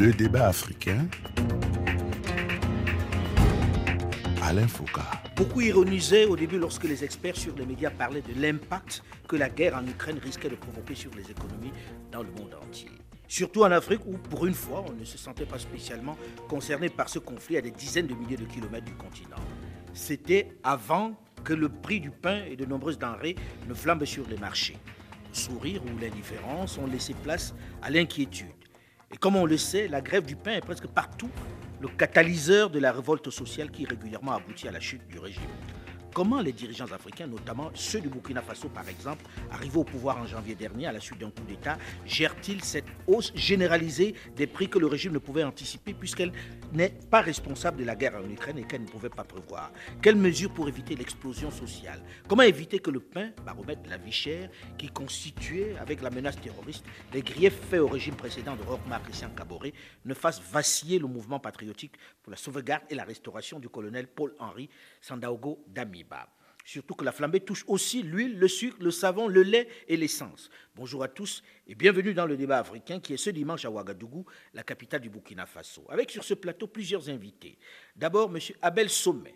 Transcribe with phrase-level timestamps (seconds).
[0.00, 1.06] Le débat africain.
[4.42, 5.00] Alain Foucault.
[5.36, 9.48] Beaucoup ironisaient au début lorsque les experts sur les médias parlaient de l'impact que la
[9.48, 11.70] guerre en Ukraine risquait de provoquer sur les économies
[12.10, 12.90] dans le monde entier.
[13.28, 16.16] Surtout en Afrique où, pour une fois, on ne se sentait pas spécialement
[16.48, 19.36] concerné par ce conflit à des dizaines de milliers de kilomètres du continent.
[19.92, 21.14] C'était avant
[21.44, 23.36] que le prix du pain et de nombreuses denrées
[23.68, 24.76] ne flambent sur les marchés.
[25.30, 28.63] Le sourire ou l'indifférence ont laissé place à l'inquiétude.
[29.14, 31.30] Et comme on le sait, la grève du pain est presque partout
[31.80, 35.40] le catalyseur de la révolte sociale qui régulièrement aboutit à la chute du régime.
[36.14, 40.26] Comment les dirigeants africains, notamment ceux du Burkina Faso par exemple, arrivés au pouvoir en
[40.26, 44.78] janvier dernier à la suite d'un coup d'État, gèrent-ils cette hausse généralisée des prix que
[44.78, 46.32] le régime ne pouvait anticiper puisqu'elle
[46.72, 49.72] n'est pas responsable de la guerre en Ukraine et qu'elle ne pouvait pas prévoir?
[50.00, 52.00] Quelles mesures pour éviter l'explosion sociale?
[52.28, 56.40] Comment éviter que le pain, baromètre de la vie chère, qui constituait avec la menace
[56.40, 59.72] terroriste les griefs faits au régime précédent de Rochmar Christian Caboret,
[60.04, 64.70] ne fasse vaciller le mouvement patriotique pour la sauvegarde et la restauration du colonel Paul-Henri
[65.04, 66.06] Sandaogo Dami
[66.64, 70.48] Surtout que la flambée touche aussi l'huile, le sucre, le savon, le lait et l'essence.
[70.74, 74.24] Bonjour à tous et bienvenue dans le débat africain qui est ce dimanche à Ouagadougou,
[74.54, 75.84] la capitale du Burkina Faso.
[75.90, 77.58] Avec sur ce plateau plusieurs invités.
[77.94, 78.40] D'abord, M.
[78.62, 79.34] Abel Sommet,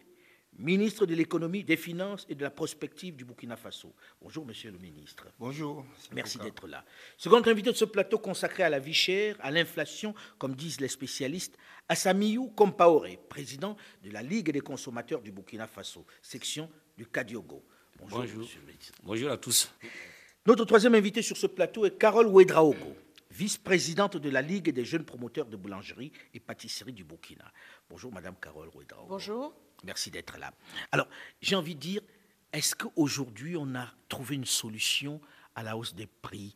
[0.58, 3.94] ministre de l'économie, des finances et de la prospective du Burkina Faso.
[4.20, 5.26] Bonjour, monsieur le ministre.
[5.38, 5.86] Bonjour.
[6.12, 6.84] Merci d'être là.
[7.16, 10.88] Second invité de ce plateau consacré à la vie chère, à l'inflation, comme disent les
[10.88, 11.56] spécialistes,
[11.88, 17.64] Assamiou Kompaoré, président de la Ligue des consommateurs du Burkina Faso, section du Kadiogo.
[18.00, 18.98] Bonjour, Monsieur le ministre.
[19.02, 19.72] Bonjour à tous.
[20.46, 22.96] Notre troisième invité sur ce plateau est Carole Ouedraogo,
[23.30, 27.44] vice-présidente de la Ligue des jeunes promoteurs de boulangerie et pâtisserie du Burkina.
[27.90, 29.08] Bonjour, Madame Carole Ouedraogo.
[29.08, 29.54] Bonjour.
[29.84, 30.52] Merci d'être là.
[30.92, 31.08] Alors,
[31.40, 32.00] j'ai envie de dire,
[32.52, 35.20] est-ce qu'aujourd'hui, on a trouvé une solution
[35.54, 36.54] à la hausse des prix?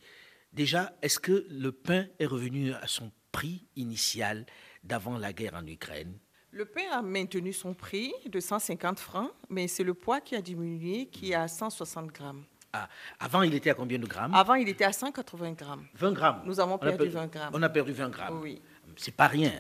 [0.53, 4.45] Déjà, est-ce que le pain est revenu à son prix initial
[4.85, 6.19] d'avant la guerre en Ukraine?
[6.51, 10.43] Le pain a maintenu son prix de 150 francs, mais c'est le poids qui a
[10.43, 12.45] diminué, qui est à 160 grammes.
[12.75, 12.89] Ah,
[13.21, 14.35] avant, il était à combien de grammes?
[14.35, 15.87] Avant, il était à 180 grammes.
[15.95, 17.51] 20 grammes Nous avons perdu perdu- 20 grammes.
[17.55, 18.41] On a perdu 20 grammes.
[18.41, 18.61] Oui.
[18.97, 19.53] C'est pas rien.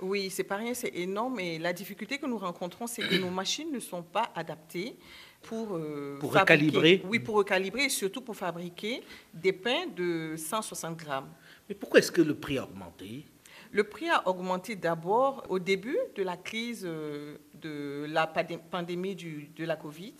[0.00, 1.40] Oui, c'est pas rien, c'est énorme.
[1.40, 4.96] Et la difficulté que nous rencontrons, c'est que nos machines ne sont pas adaptées
[5.42, 7.02] pour euh, Pour recalibrer.
[7.06, 9.02] Oui, pour recalibrer et surtout pour fabriquer
[9.32, 11.28] des pains de 160 grammes.
[11.68, 13.24] Mais pourquoi est-ce que le prix a augmenté?
[13.70, 19.14] Le prix a augmenté d'abord au début de la crise euh, de la pandé- pandémie
[19.16, 20.14] du- de la Covid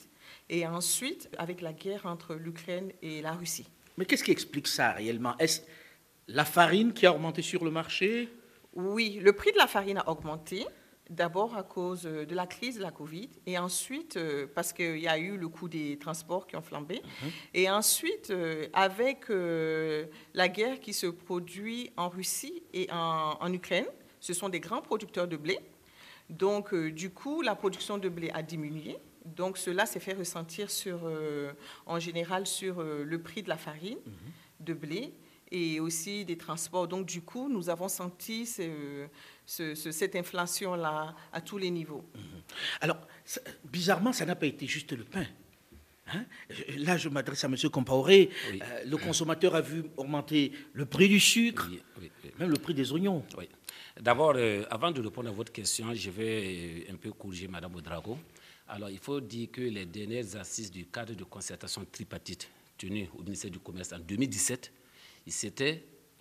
[0.48, 3.66] et ensuite avec la guerre entre l'Ukraine et la Russie.
[3.96, 5.36] Mais qu'est-ce qui explique ça réellement?
[5.38, 5.60] Est-ce
[6.26, 8.28] la farine qui a augmenté sur le marché?
[8.74, 10.66] Oui, le prix de la farine a augmenté,
[11.10, 14.98] d'abord à cause euh, de la crise de la Covid, et ensuite euh, parce qu'il
[14.98, 17.02] y a eu le coût des transports qui ont flambé,
[17.52, 23.86] et ensuite euh, avec la guerre qui se produit en Russie et en, en Ukraine.
[24.20, 25.58] Ce sont des grands producteurs de blé.
[26.30, 28.96] Donc, du coup, la production de blé a diminué.
[29.26, 31.00] Donc, cela s'est fait ressentir sur,
[31.84, 33.98] en général sur le prix de la farine
[34.60, 35.12] de blé
[35.54, 36.88] et aussi des transports.
[36.88, 39.06] Donc, du coup, nous avons senti ce-
[39.46, 42.04] ce- ce- cette inflation-là à tous les niveaux.
[42.80, 45.26] Alors, ça- bizarrement, ça n'a pas été juste le pain.
[46.12, 46.26] Hein
[46.78, 47.56] Là, je m'adresse à M.
[47.70, 48.28] Compaoré.
[48.52, 48.60] Oui.
[48.62, 52.30] Euh, le consommateur a vu augmenter le prix du sucre, Oui, oui, oui.
[52.38, 53.24] même le prix des oignons.
[53.38, 53.48] Oui.
[54.00, 57.74] D'abord, euh, avant de répondre à votre question, je vais euh, un peu corriger Mme
[57.76, 58.18] Oudrago.
[58.68, 63.22] Alors, il faut dire que les dernières assises du cadre de concertation tripartite tenues au
[63.22, 64.83] ministère du Commerce en 2017, il s'était-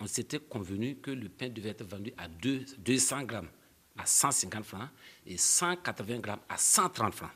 [0.00, 3.48] on s'était convenu que le pain devait être vendu à deux- 200 grammes
[3.96, 4.88] à 150 francs
[5.26, 7.30] et 180 grammes à 130 francs.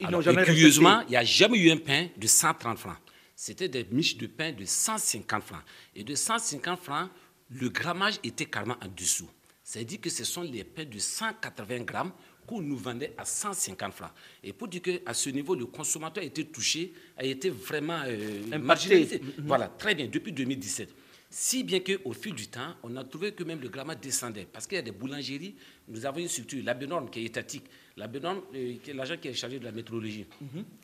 [0.00, 2.78] Ils Alors, n'ont jamais et curieusement, il n'y a jamais eu un pain de 130
[2.78, 2.96] francs.
[3.36, 5.62] C'était des miches de pain de 150 francs.
[5.94, 7.08] Et de 150 francs,
[7.50, 9.28] le grammage était carrément en dessous.
[9.62, 12.12] C'est-à-dire que ce sont les pains de 180 grammes
[12.46, 14.10] qu'on nous vendait à 150 francs.
[14.42, 18.58] Et pour dire qu'à ce niveau, le consommateur a été touché, a été vraiment euh,
[18.58, 19.20] marginalisé.
[19.38, 20.92] Voilà, très bien, depuis 2017.
[21.34, 24.46] Si bien qu'au fil du temps, on a trouvé que même le grammage descendait.
[24.52, 25.54] Parce qu'il y a des boulangeries,
[25.88, 27.64] nous avons une structure, la Benorme, qui est étatique.
[27.96, 30.26] La Benorme, euh, qui est l'agent qui est chargé de la métrologie.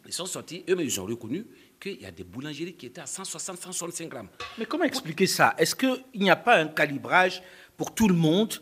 [0.06, 1.44] Ils sont sortis, eux-mêmes, ils ont reconnu
[1.78, 4.28] qu'il y a des boulangeries qui étaient à 160, 165 grammes.
[4.56, 5.54] Mais comment expliquer ça?
[5.58, 7.42] Est-ce qu'il n'y a pas un calibrage
[7.76, 8.54] pour tout le monde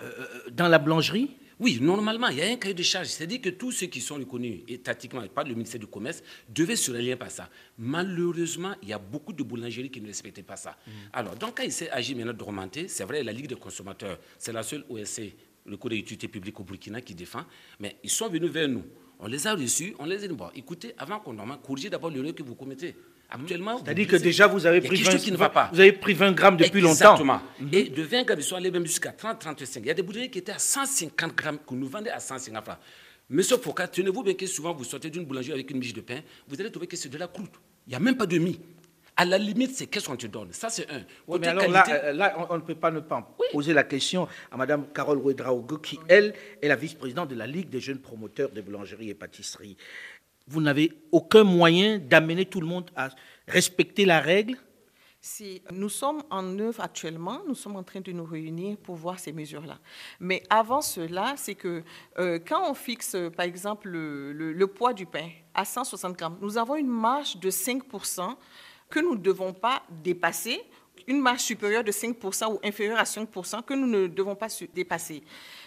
[0.00, 0.10] euh,
[0.50, 1.36] dans la boulangerie?
[1.60, 3.08] Oui, normalement, il y a un cahier de charge.
[3.08, 6.90] C'est-à-dire que tous ceux qui sont reconnus étatiquement par le ministère du Commerce devaient se
[6.90, 7.48] relier par ça.
[7.78, 10.76] Malheureusement, il y a beaucoup de boulangeries qui ne respectaient pas ça.
[11.12, 14.18] Alors, donc, quand il s'est agi maintenant de remonter, c'est vrai, la Ligue des consommateurs,
[14.38, 15.34] c'est la seule OSC,
[15.66, 17.44] le Code d'utilité publique au Burkina, qui défend,
[17.78, 18.84] mais ils sont venus vers nous.
[19.20, 22.10] On les a reçus, on les a dit, bon, écoutez, avant qu'on normale, corrigez d'abord
[22.10, 22.96] l'erreur que vous commettez.
[23.34, 25.70] Actuellement, C'est-à-dire que déjà, vous avez pris quelque 20, chose qui ne va pas.
[25.72, 27.34] Vous avez pris 20 grammes depuis Exactement.
[27.34, 27.44] longtemps.
[27.60, 27.68] Mhm.
[27.72, 29.80] Et de 20 grammes, ils sont allés même jusqu'à 30, 35.
[29.80, 32.64] Il y a des bouteilles qui étaient à 150 grammes, que nous vendait à 150
[32.64, 32.78] francs.
[33.30, 36.20] Monsieur Foucault, tenez-vous bien que souvent vous sortez d'une boulangerie avec une miche de pain,
[36.46, 37.54] vous allez trouver que c'est de la croûte.
[37.86, 38.60] Il n'y a même pas de mie.
[39.14, 40.48] À la limite, c'est qu'est-ce qu'on te donne?
[40.52, 41.02] Ça, c'est un.
[41.38, 44.26] Mais alors là, qualité- euh, là, on, ne peut pas ne pas poser la question
[44.50, 46.32] à Mme Carole Ouedraogo, qui, elle,
[46.62, 49.76] est la vice-présidente de la Ligue des jeunes promoteurs de boulangerie et pâtisserie.
[50.46, 53.08] Vous n'avez aucun moyen d'amener tout le monde à
[53.48, 54.56] respecter la règle?
[55.70, 59.32] Nous sommes en œuvre actuellement, nous sommes en train de nous réunir pour voir ces
[59.32, 59.78] mesures-là.
[60.18, 61.84] Mais avant cela, c'est que
[62.18, 66.38] euh, quand on fixe, euh, par exemple, le, le- poids du pain à 160 grammes,
[66.40, 68.34] nous avons une marge de 5%
[68.90, 70.60] que nous ne devons pas dépasser,
[71.06, 75.22] une marge supérieure de 5% ou inférieure à 5% que nous ne devons pas dépasser.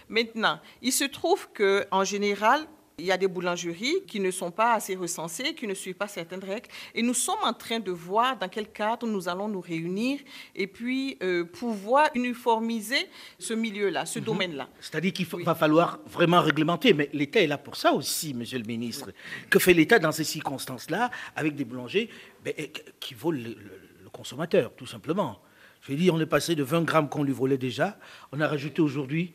[0.10, 2.66] Maintenant, il se trouve qu'en général,
[2.98, 6.08] il y a des boulangeries qui ne sont pas assez recensées, qui ne suivent pas
[6.08, 6.70] certaines règles.
[6.94, 10.20] Et nous sommes en train de voir dans quel cadre nous allons nous réunir
[10.56, 13.08] et puis euh, pouvoir uniformiser
[13.38, 14.70] ce milieu-là, ce domaine-là.
[14.80, 18.66] C'est-à-dire qu'il va falloir vraiment réglementer, mais l'État est là pour ça aussi, Monsieur le
[18.66, 19.12] Ministre.
[19.50, 22.10] Que fait l'État dans ces circonstances-là avec des boulangers
[22.44, 25.42] ben, eh, qui volent le, le- le consommateur, tout simplement
[25.82, 28.00] Je veux dire, on est passé de 20 grammes qu'on lui volait déjà,
[28.32, 29.34] on a rajouté aujourd'hui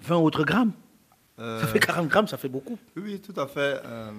[0.00, 0.72] 20 autres grammes.
[1.36, 2.78] Ça Euh, fait 40 grammes, ça fait beaucoup.
[2.96, 3.80] Oui, tout à fait.
[3.84, 4.10] Euh,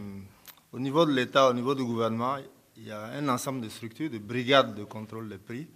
[0.71, 2.37] au niveau de l'État, au niveau du gouvernement,
[2.77, 5.67] il y a un ensemble de structures, de brigades de contrôle des prix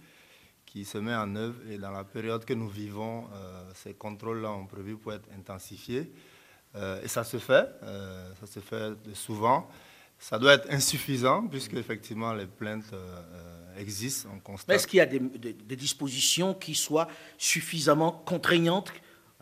[0.64, 1.56] qui se met en œuvre.
[1.70, 6.10] Et dans la période que nous vivons, euh, ces contrôles-là ont prévu pour être intensifiés.
[7.04, 7.68] Et ça se fait,
[8.40, 9.68] ça se fait souvent.
[10.18, 12.90] Ça doit être insuffisant puisque effectivement les plaintes
[13.76, 14.76] existent, on constate.
[14.76, 18.90] Est-ce qu'il y a des, des- des dispositions qui soient suffisamment contraignantes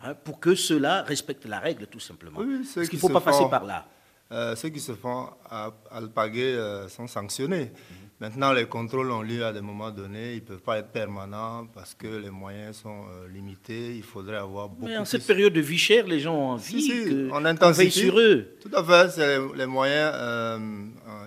[0.03, 3.07] hein, pour que cela respecte la règle, tout simplement Oui, Est-ce qu'il qui ne faut
[3.07, 3.85] se pas passer par là
[4.31, 7.65] Euh, ceux qui se font à- alpaguer euh, sont sanctionnés.
[7.65, 7.97] Mhm.
[8.21, 10.33] Maintenant, les contrôles ont lieu à des moments donnés.
[10.33, 13.95] Ils ne peuvent pas être permanents parce que les moyens sont euh, limités.
[13.95, 15.09] Il faudrait avoir beaucoup Mais en plus.
[15.09, 17.81] cette période de vie chère, les gens ont envie Si, si, que- on qu'on intensifie.
[17.81, 18.47] veille sur eux.
[18.61, 19.17] Tout à fait.
[19.17, 20.11] Les, les moyens.
[20.15, 20.59] euh,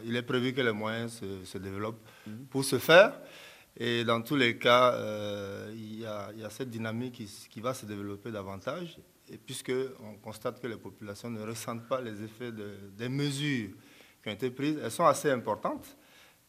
[0.07, 2.47] il est prévu que les moyens se, se développent Mhm.
[2.49, 3.13] pour ce faire.
[3.77, 7.61] Et dans tous les cas, euh, il, y a, il y a cette dynamique qui,
[7.61, 8.99] va se développer davantage.
[9.33, 13.71] Et puisque on constate que les populations ne ressentent pas les effets de- des mesures
[14.23, 15.97] qui ont été prises, elles sont assez importantes.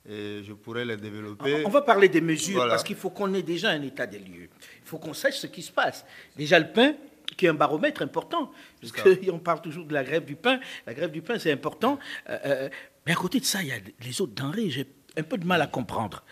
[0.08, 1.64] Et je pourrais les développer.
[1.66, 2.72] On va parler des mesures Voilà.
[2.74, 4.50] parce qu'il faut qu'on ait déjà un état des lieux.
[4.84, 6.06] Il faut qu'on sache ce qui se passe.
[6.38, 6.94] Déjà le pain,
[7.36, 10.60] qui est un baromètre important, puisqu'on parle toujours de la grève du pain.
[10.86, 11.98] La grève du pain, c'est important.
[12.30, 12.70] Euh, euh,
[13.08, 14.70] mais à côté de ça, il y a les autres denrées.
[14.70, 14.86] J'ai
[15.18, 16.24] un peu de mal à comprendre.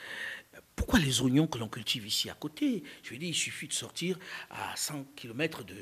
[0.84, 3.74] Pourquoi les oignons que l'on cultive ici à côté Je veux dire, il suffit de
[3.74, 4.20] sortir
[4.50, 5.82] à 100 km de, de, de-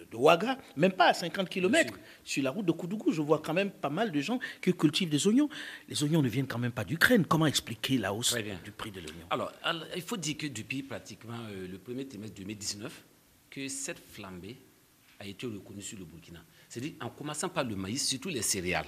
[0.00, 1.94] de- de Ouaga, même pas à 50 km,
[2.24, 3.12] sur la route de Koudougou.
[3.12, 5.48] Je vois quand même pas mal de gens qui cultivent des oignons.
[5.88, 7.24] Les oignons ne viennent quand même pas d'Ukraine.
[7.26, 8.34] Comment expliquer la hausse
[8.64, 9.26] du prix de l'oignon?
[9.30, 13.04] Alors, alors, il faut dire que depuis pratiquement euh, le premier trimestre 2019,
[13.50, 14.56] que cette flambée
[15.20, 16.42] a été reconnue sur le Burkina.
[16.68, 18.86] C'est-à-dire, en commençant par le maïs, surtout les céréales,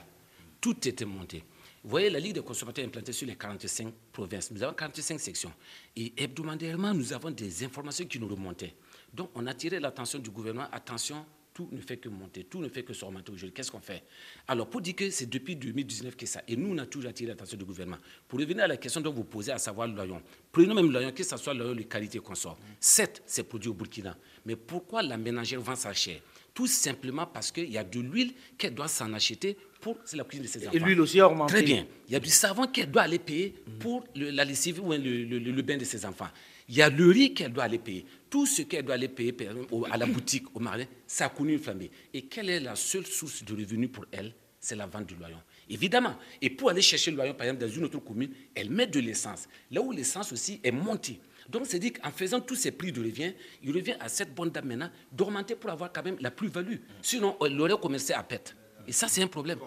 [0.60, 1.44] tout était monté.
[1.84, 4.50] Vous voyez, la Ligue des consommateurs implantée sur les 45 provinces.
[4.50, 5.52] Nous avons 45 sections.
[5.94, 8.74] Et hebdomadairement, nous avons des informations qui nous remontaient.
[9.12, 10.66] Donc, on a tiré l'attention du gouvernement.
[10.72, 13.52] Attention, tout ne fait que monter, tout ne fait que s'augmenter aujourd'hui.
[13.52, 14.04] Qu'est-ce qu'on fait?
[14.46, 17.30] Alors, pour dire que c'est depuis 2019 que ça, et nous, on a toujours attiré
[17.30, 17.98] l'attention du gouvernement.
[18.26, 20.22] Pour revenir à la question dont vous posez, à savoir l'oignon.
[20.52, 22.58] Prenons même l'oignon, que ce soit l'oignon de qualité qu'on sort.
[22.78, 24.16] Certes, c'est produit au Burkina.
[24.44, 26.20] Mais pourquoi la ménagère vend sa chair?
[26.58, 30.44] Tout simplement parce qu'il y a de l'huile qu'elle doit s'en acheter pour la cuisine
[30.44, 30.76] de ses enfants.
[30.76, 31.52] Et l'huile aussi a augmenté.
[31.54, 31.86] Très bien.
[32.08, 34.98] Il y a du savon qu'elle doit aller payer pour le- la lessive ou le,
[34.98, 36.26] le- le- le bain de ses enfants.
[36.68, 38.04] Il y a le riz qu'elle doit aller payer.
[38.28, 39.32] Tout ce qu'elle doit aller payer
[39.70, 41.92] au- à la boutique, au magasin, ça a connu une flambée.
[42.12, 44.34] Et quelle est la seule source de revenus pour elle?
[44.58, 45.38] C'est la vente du loyon.
[45.70, 46.16] Évidemment.
[46.42, 48.98] Et pour aller chercher le loyon, par exemple, dans une autre commune, elle met de
[48.98, 49.46] l'essence.
[49.70, 51.20] Là où l'essence aussi est montée.
[51.48, 54.50] Donc, c'est dit qu'en faisant tous ces prix de revient, il revient à cette bonne
[54.50, 56.76] dame maintenant d'augmenter pour avoir quand même la plus-value.
[57.02, 58.54] Sinon, elle aurait commencé à pète.
[58.86, 59.58] Et ça, c'est un problème.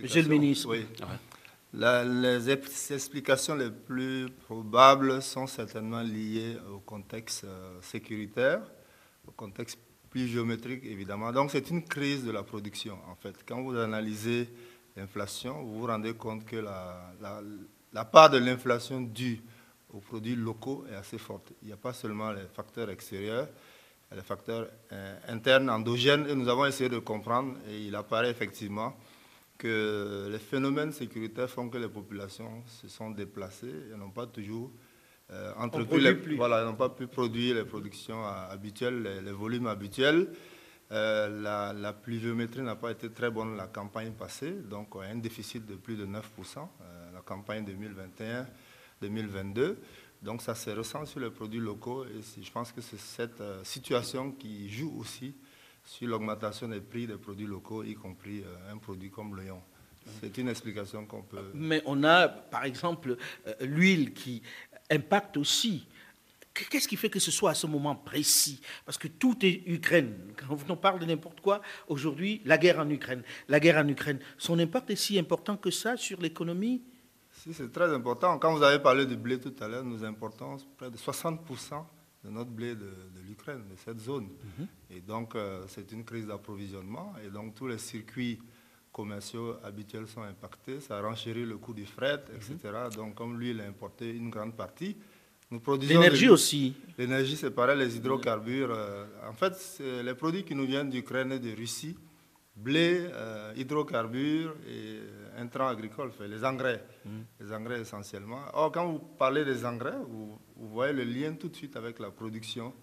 [0.00, 0.68] Monsieur le ministre.
[0.70, 0.86] Oui.
[1.02, 1.18] Ah ouais.
[1.74, 8.62] La- les ex- explications les plus probables sont certainement liées au contexte euh, sécuritaire,
[9.26, 11.30] au contexte plus géométrique évidemment.
[11.30, 13.34] Donc c'est une crise de la production en fait.
[13.46, 14.48] Quand vous analysez
[14.96, 17.42] l'inflation, vous vous rendez compte que la, la-
[17.92, 19.42] la part de l'inflation due
[19.92, 21.52] aux produits locaux est assez forte.
[21.62, 23.48] Il n'y a pas seulement les facteurs extérieurs,
[24.10, 27.80] il y a les facteurs euh, internes, endogènes, et nous avons essayé de comprendre, et
[27.86, 28.96] il apparaît effectivement
[29.56, 34.70] que les phénomènes sécuritaires font que les populations se sont déplacées et n'ont pas toujours
[35.30, 39.66] euh, entrepris les, voilà, n'ont pas pu produire les productions euh, habituelles, les, les volumes
[39.66, 40.28] habituels.
[40.90, 45.06] Euh, la, la pluviométrie n'a pas été très bonne la campagne passée, donc on a
[45.06, 47.66] un déficit de plus de 9% euh, la campagne
[49.02, 49.76] 2021-2022.
[50.22, 53.62] Donc ça se ressent sur les produits locaux et je pense que c'est cette euh,
[53.62, 55.34] situation qui joue aussi
[55.84, 59.62] sur l'augmentation des prix des produits locaux, y compris euh, un produit comme le lion.
[60.20, 61.50] C'est une explication qu'on peut...
[61.54, 64.42] Mais on a, par exemple, euh, l'huile qui
[64.90, 65.86] impacte aussi.
[66.52, 68.60] Qu'est-ce qui fait que ce soit à ce moment précis?
[68.84, 70.14] Parce que tout est Ukraine.
[70.36, 73.22] Quand on parle de n'importe quoi, aujourd'hui, la guerre en Ukraine.
[73.48, 76.82] La guerre en Ukraine, son impact est si important que ça sur l'économie?
[77.48, 78.38] Si, c'est très important.
[78.38, 81.82] Quand vous avez parlé du blé tout à l'heure, nous importons près de 60%
[82.24, 82.90] de notre blé de,
[83.26, 84.24] l'Ukraine, de cette zone.
[84.58, 84.66] Mhm.
[84.90, 87.14] Et donc, euh, c'est une crise d'approvisionnement.
[87.24, 88.38] Et donc, tous les circuits
[88.92, 92.58] commerciaux habituels sont impactés, ça renchérit le coût du fret, etc.
[92.64, 92.90] Mhm.
[92.96, 94.94] Donc, comme lui, il a importé une grande partie,
[95.50, 95.94] nous produisons...
[95.94, 96.74] L'énergie aussi.
[96.98, 98.72] L'énergie, c'est pareil, les hydrocarbures.
[98.72, 101.96] Euh, en fait, les produits qui nous viennent d'Ukraine et de Russie,
[102.58, 105.00] blé, euh, hydrocarbures et
[105.38, 107.24] intrants agricoles, les engrais, mhm.
[107.40, 108.40] les engrais essentiellement.
[108.54, 112.10] Or, quand vous parlez des engrais, vous, voyez le lien tout de suite avec la
[112.10, 112.74] production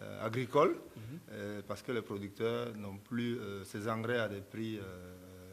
[0.00, 1.62] euh, agricole, mhm.
[1.66, 4.80] parce que les producteurs n'ont plus ces engrais à des prix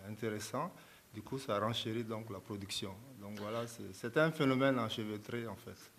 [0.10, 0.72] intéressant.
[1.14, 2.94] Du coup, ça renchérit donc la production.
[3.22, 5.92] Donc voilà, c'est un phénomène enchevêtré en fait.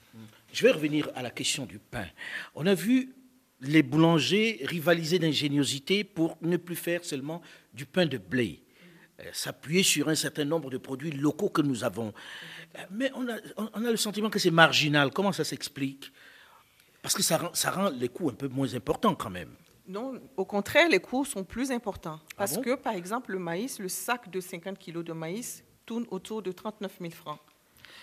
[0.53, 2.07] Je vais revenir à la question du pain.
[2.55, 3.15] On a vu
[3.61, 7.41] les boulangers rivaliser d'ingéniosité pour ne plus faire seulement
[7.73, 8.63] du pain de blé,
[9.21, 12.13] euh, s'appuyer sur un certain nombre de produits locaux que nous avons.
[12.77, 15.11] Euh, mais on a, on a le sentiment que c'est marginal.
[15.11, 16.13] Comment ça s'explique?
[17.03, 19.55] Parce que ça rend, ça rend les coûts un peu moins importants quand même.
[19.89, 22.19] Non, au contraire, les coûts sont plus importants.
[22.33, 26.05] Ah parce que, par exemple, le maïs, le sac de 50 kg de maïs tourne
[26.11, 27.39] autour de 39 000 francs.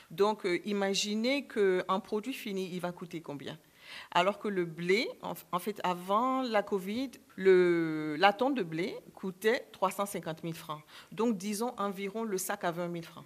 [0.10, 3.60] Donc, euh, imaginez qu'un produit fini, il va coûter combien?
[4.12, 9.68] Alors que le blé, en, fait, avant la Covid, le, la tonne de blé coûtait
[9.72, 10.82] 350 000 francs.
[11.12, 13.26] Donc, disons environ le sac à 20 000 francs.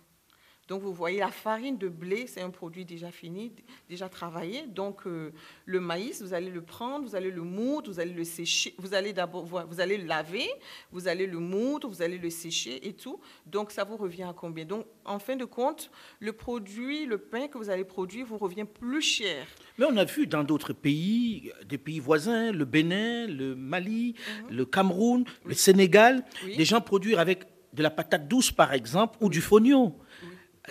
[0.68, 3.54] Donc vous voyez, la farine de blé, c'est un produit déjà fini,
[3.90, 4.68] déjà travaillé.
[4.68, 5.32] Donc euh,
[5.66, 8.94] le maïs, vous allez le prendre, vous allez le moudre, vous allez le sécher, vous
[8.94, 10.48] allez d'abord, vous allez le laver,
[10.92, 13.20] vous allez le moudre, vous allez le sécher et tout.
[13.46, 14.66] Donc ça vous revient à combien?
[14.66, 18.66] Donc en fin de compte, le produit, le pain que vous allez produire vous revient
[18.66, 19.48] plus cher.
[19.78, 24.16] Mais on a vu dans d'autres pays, des pays voisins, le Bénin, le Mali,
[24.50, 24.56] mhm.
[24.58, 29.30] le Cameroun, le Sénégal, des gens produire avec de la patate douce par exemple ou
[29.30, 29.96] du fonio.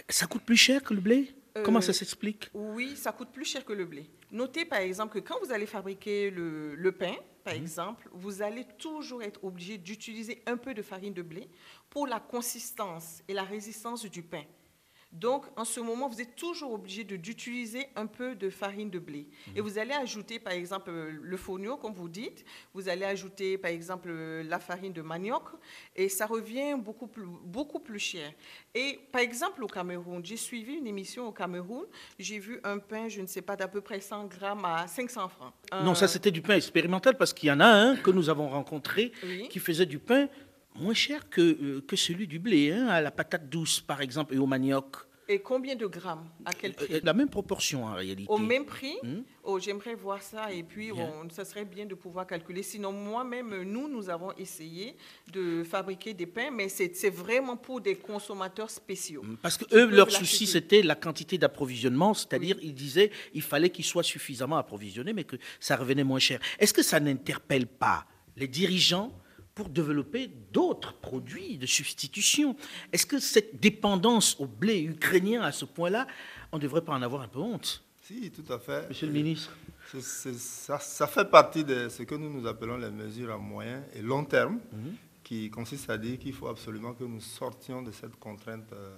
[0.09, 1.35] Ça coûte plus cher que le blé?
[1.65, 2.51] Comment ça euh, s'explique?
[2.55, 4.11] Oui, ça coûte plus cher que le blé.
[4.31, 7.63] Notez par exemple que quand vous allez fabriquer le, pain, par mhm.
[7.63, 11.49] exemple, vous allez toujours être obligé d'utiliser un peu de farine de blé
[11.89, 14.45] pour la consistance et la résistance du pain.
[15.19, 19.27] Donc, en ce moment, vous êtes toujours obligé d'utiliser un peu de farine de blé.
[19.55, 22.45] Et vous allez ajouter, par exemple, le fonio, comme vous dites.
[22.75, 25.45] Vous allez ajouter, par exemple, la farine de manioc.
[25.95, 28.31] Et ça revient beaucoup plus, beaucoup plus cher.
[28.75, 31.87] Et, par exemple, au Cameroun, j'ai suivi une émission au Cameroun.
[32.19, 35.29] J'ai vu un pain, je ne sais pas, d'à peu près 100 grammes à 500
[35.29, 35.55] francs.
[35.83, 38.49] Non, ça, c'était du pain expérimental parce qu'il y en a un que nous avons
[38.49, 39.13] rencontré
[39.49, 40.29] qui faisait du pain
[40.79, 44.35] moins cher que, euh, que celui du blé, hein, à la patate douce, par exemple,
[44.35, 45.06] et au manioc.
[45.29, 48.27] Et combien de grammes À quel prix euh, La même proportion en réalité.
[48.29, 49.23] Au même prix hmm?
[49.43, 50.91] oh, J'aimerais voir ça et puis
[51.31, 52.63] ça serait bien de pouvoir calculer.
[52.63, 54.97] Sinon, moi-même, nous, nous avons essayé
[55.33, 59.23] de fabriquer des pains, mais c'est vraiment pour des consommateurs spéciaux.
[59.23, 63.71] Hmm, parce que eux, leur souci, c'était la quantité d'approvisionnement, c'est-à-dire ils disaient il fallait
[63.71, 66.39] qu'ils soient suffisamment approvisionnés, mais que ça revenait moins cher.
[66.59, 68.07] Est-ce que ça n'interpelle pas
[68.37, 69.13] les dirigeants
[69.57, 72.55] pour développer d'autres produits de substitution.
[72.93, 76.07] Est-ce que cette dépendance au blé ukrainien à ce point-là,
[76.53, 77.83] on ne devrait pas en avoir un peu honte?
[78.03, 78.89] Si, tout à fait.
[78.89, 79.51] Monsieur le ministre
[80.01, 84.25] ça, fait partie de ce que nous nous appelons les mesures à moyen et long
[84.25, 84.95] terme, mhm.
[85.23, 88.95] qui consiste à dire qu'il faut absolument que nous sortions de cette contrainte euh,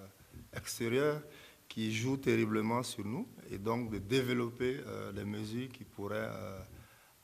[0.56, 1.20] extérieure
[1.68, 6.30] qui joue terriblement sur nous, et donc de développer euh, des mesures qui pourraient...
[6.32, 6.58] Euh,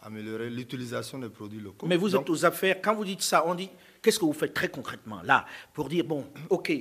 [0.04, 1.86] améliorer l'utilisation des produits locaux.
[1.86, 3.70] Mais vous êtes aux affaires, quand vous dites ça, on dit,
[4.02, 6.72] qu'est-ce que vous faites très concrètement là pour dire, bon, ok,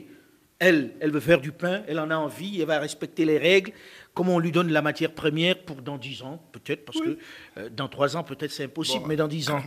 [0.59, 3.71] elle, elle veut faire du pain, elle en a envie, elle va respecter les règles,
[4.13, 7.17] comment on lui donne la matière première pour dans 10 ans, peut-être, parce que
[7.57, 9.63] euh, dans 3 ans, peut-être c'est impossible, mais dans 10 ans.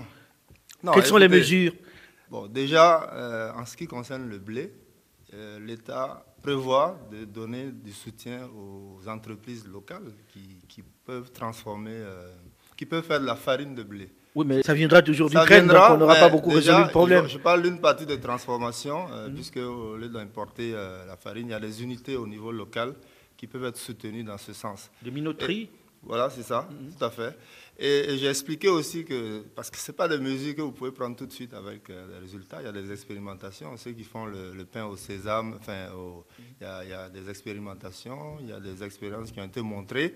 [0.94, 1.72] Quelles sont les mesures?
[2.30, 4.72] Bon, déjà, euh, en ce qui concerne le blé,
[5.32, 11.96] euh, l'État prévoit de donner du soutien aux entreprises locales qui, qui peuvent transformer
[12.76, 14.10] qui peuvent faire de la farine de blé.
[14.34, 17.26] Oui, mais ça viendra toujours d'Ukraine, donc on n'aura pas beaucoup résolu le problème.
[17.26, 19.34] Je parle d'une partie de transformation, euh, mhm.
[19.34, 22.92] puisque au lieu d'importer euh, la farine, il y a des unités au niveau local
[23.36, 24.90] qui peuvent être soutenues dans ce sens.
[25.02, 25.70] Des minoteries
[26.02, 26.68] Voilà, c'est ça,
[26.98, 27.34] tout à fait.
[27.78, 30.92] Et, j'ai expliqué aussi que, parce que ce n'est pas des mesures que vous pouvez
[30.92, 33.76] prendre tout de suite avec euh, des résultats, il y a des expérimentations.
[33.76, 35.88] Ceux qui font le, pain au sésame, enfin,
[36.60, 40.14] il, y a, des expérimentations, il y a des expériences qui ont été montrées.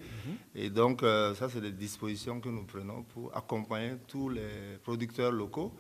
[0.55, 5.33] Et donc, euh, ça, c'est des dispositions que nous prenons pour accompagner tous les producteurs
[5.33, 5.75] locaux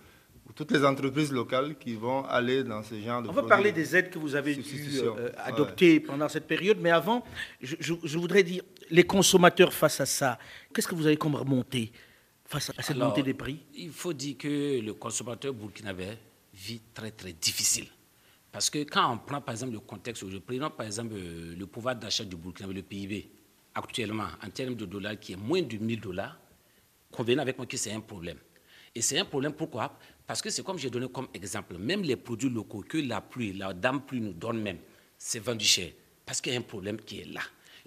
[0.54, 3.96] toutes les entreprises locales qui vont aller dans ce genre de On va parler des
[3.96, 4.62] aides que vous avez dû
[5.02, 7.24] euh, adopter pendant cette période, mais avant,
[7.60, 10.38] je, voudrais dire, les consommateurs face à ça,
[10.72, 11.92] qu'est-ce que vous avez comme remontée
[12.44, 13.60] face à cette montée des prix?
[13.74, 16.18] Il faut dire que le consommateur burkinabé
[16.54, 17.86] vit très très difficile.
[18.52, 21.66] Parce que quand on prend par exemple le contexte, je prends par exemple euh, le
[21.66, 23.30] pouvoir d'achat du Burkinabé, le PIB,
[23.74, 26.36] actuellement en termes de dollars qui est moins de 1000 dollars,
[27.12, 28.38] convenez avec moi que c'est un problème.
[28.92, 29.96] Et c'est un problème pourquoi?
[30.26, 33.52] Parce que c'est comme j'ai donné comme exemple, même les produits locaux que la pluie,
[33.52, 34.78] la dame pluie nous donne même,
[35.16, 35.92] c'est vendu cher.
[36.26, 37.40] Parce qu'il y a un problème qui est là.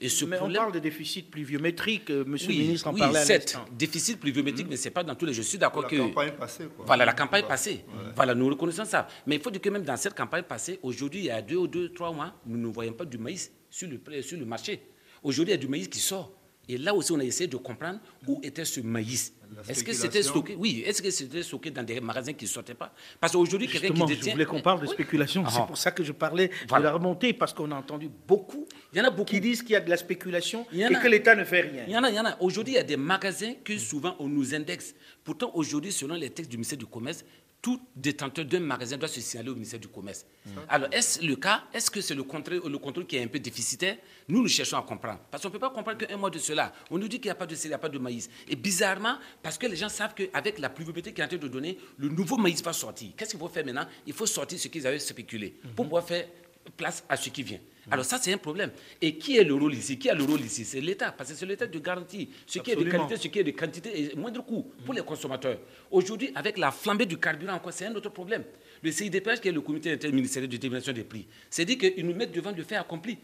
[0.04, 0.58] Et ce mais problème...
[0.58, 4.68] on parle de déficit pluviométrique, euh, monsieur le ministre en oui, parlait certes, déficit pluviométrique,
[4.70, 5.34] mais ce n'est pas dans tous les...
[5.34, 5.96] Je suis d'accord que...
[5.96, 6.86] La campagne passée, quoi.
[6.86, 7.86] Voilà, la campagne passée.
[8.14, 9.08] Voilà, nous reconnaissons ça.
[9.26, 11.56] Mais il faut dire que même dans cette campagne passée, aujourd'hui, il y a deux
[11.56, 14.82] ou deux, trois mois, nous ne voyons pas du maïs sur le, sur le marché.
[15.24, 16.34] Aujourd'hui, il y a du maïs qui sort.
[16.70, 19.34] Et là aussi, on a essayé de comprendre où était ce maïs.
[19.70, 20.56] Est-ce que c'était stocké?
[20.58, 22.94] Oui, est-ce que c'était stocké dans des magasins qui ne sortaient pas?
[23.20, 24.26] Parce qu'aujourd'hui, quelqu'un qui détient...
[24.26, 25.44] je voulais qu'on parle de spéculation.
[25.48, 25.66] C'est ah.
[25.66, 29.02] pour ça que je parlais de la remontée, parce qu'on a entendu beaucoup, il y
[29.02, 31.44] en a beaucoup qui disent qu'il y a de la spéculation et que l'État ne
[31.44, 31.84] fait rien.
[31.88, 32.38] Il y en a, il y en a.
[32.42, 34.96] Aujourd'hui, il y a des magasins que souvent on nous indexe.
[35.24, 37.24] Pourtant, aujourd'hui, selon les textes du ministère du Commerce,
[37.64, 40.26] tout détenteur d'un magasin doit se signaler au ministère du Commerce.
[40.68, 41.64] Alors, est-ce le cas?
[41.74, 43.96] Est-ce que c'est le contrôle, le contrôle qui est un peu déficitaire?
[44.28, 45.22] Nous, nous cherchons à comprendre.
[45.32, 47.32] Parce qu'on ne peut pas comprendre qu'un mois de cela, on nous dit qu'il n'y
[47.32, 48.30] a pas de a pas de maïs.
[48.50, 51.48] Et bizarrement, parce que les gens savent qu'avec la pluviométrie qui est en train de
[51.48, 53.12] donner, le nouveau maïs va sortir.
[53.16, 53.88] Qu'est-ce qu'il faut faire maintenant?
[54.06, 56.28] Il faut sortir ce qu'ils avaient spéculé pour pouvoir faire
[56.76, 57.60] place à ce qui vient.
[57.92, 58.72] Alors ça, c'est un problème.
[59.02, 59.98] Et qui est le rôle ici?
[59.98, 60.64] Qui a le rôle ici?
[60.64, 63.40] C'est l'État, parce que c'est l'État de garantir ce qui est de qualité, ce qui
[63.40, 65.60] est de quantité et moindre coût pour les consommateurs.
[65.92, 68.44] Aujourd'hui, avec la flambée du carburant, c'est un autre problème.
[68.82, 72.16] Le CIDPH, qui est le comité interministériel de détermination des prix, c'est dit qu'ils nous
[72.16, 73.18] mettent devant le fait accompli.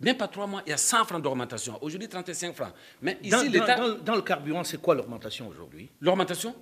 [0.00, 1.76] Même pas trois mois, il y a 100 francs d'augmentation.
[1.82, 2.72] Aujourd'hui, 35 francs.
[3.02, 3.76] Mais ici, l'État.
[4.02, 5.90] Dans, le carburant, c'est quoi l'augmentation aujourd'hui?
[6.00, 6.54] L'augmentation?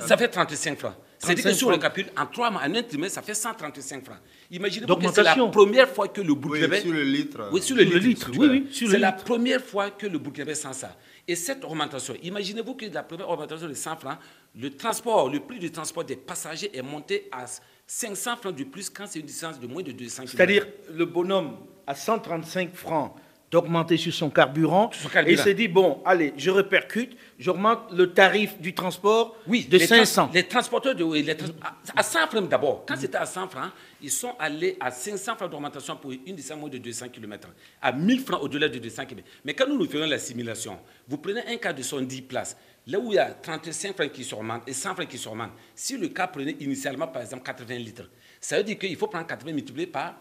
[0.00, 0.94] Ça fait 35 francs.
[1.18, 4.18] C'est-à-dire que sur le carburant, en trois mois, en un trimestre, ça fait 135 francs.
[4.50, 6.76] Imaginez que c'est la première fois que le Burkinabé.
[6.76, 7.48] Oui, sur le litre.
[7.52, 8.30] Oui, sur le, litre.
[8.36, 10.96] Oui, oui, C'est la première fois que le Burkinabé sent ça.
[11.26, 14.18] Et cette augmentation, imaginez-vous que la première augmentation de 100 francs,
[14.56, 17.46] le transport, le prix du transport des passagers est monté à
[17.86, 20.36] 500 francs de plus quand c'est une distance de moins de 200 km.
[20.36, 23.14] C'est-à-dire, le bonhomme à 135 francs
[23.52, 24.90] d'augmenter sur son carburant,
[25.26, 29.78] et il s'est dit, bon, allez, je répercute, j'augmente le tarif du transport oui, de
[29.78, 30.30] 500.
[30.32, 31.36] les transporteurs, de, les
[31.94, 32.84] à 100 francs d'abord.
[32.88, 36.58] Quand c'était à 100 francs, ils sont allés à 500 francs d'augmentation pour une distance
[36.58, 37.48] moins de 200 km,
[37.82, 39.28] à 1000 francs au-delà de 200 km.
[39.44, 42.98] Mais quand nous nous faisons la simulation, vous prenez un cas de 110 places, là
[42.98, 46.08] où il y a 35 francs qui surmontent et 100 francs qui surmontent, si le
[46.08, 48.08] cas prenait initialement, par exemple, 80 litres,
[48.40, 50.14] ça veut dire qu'il faut prendre 80 multiplié par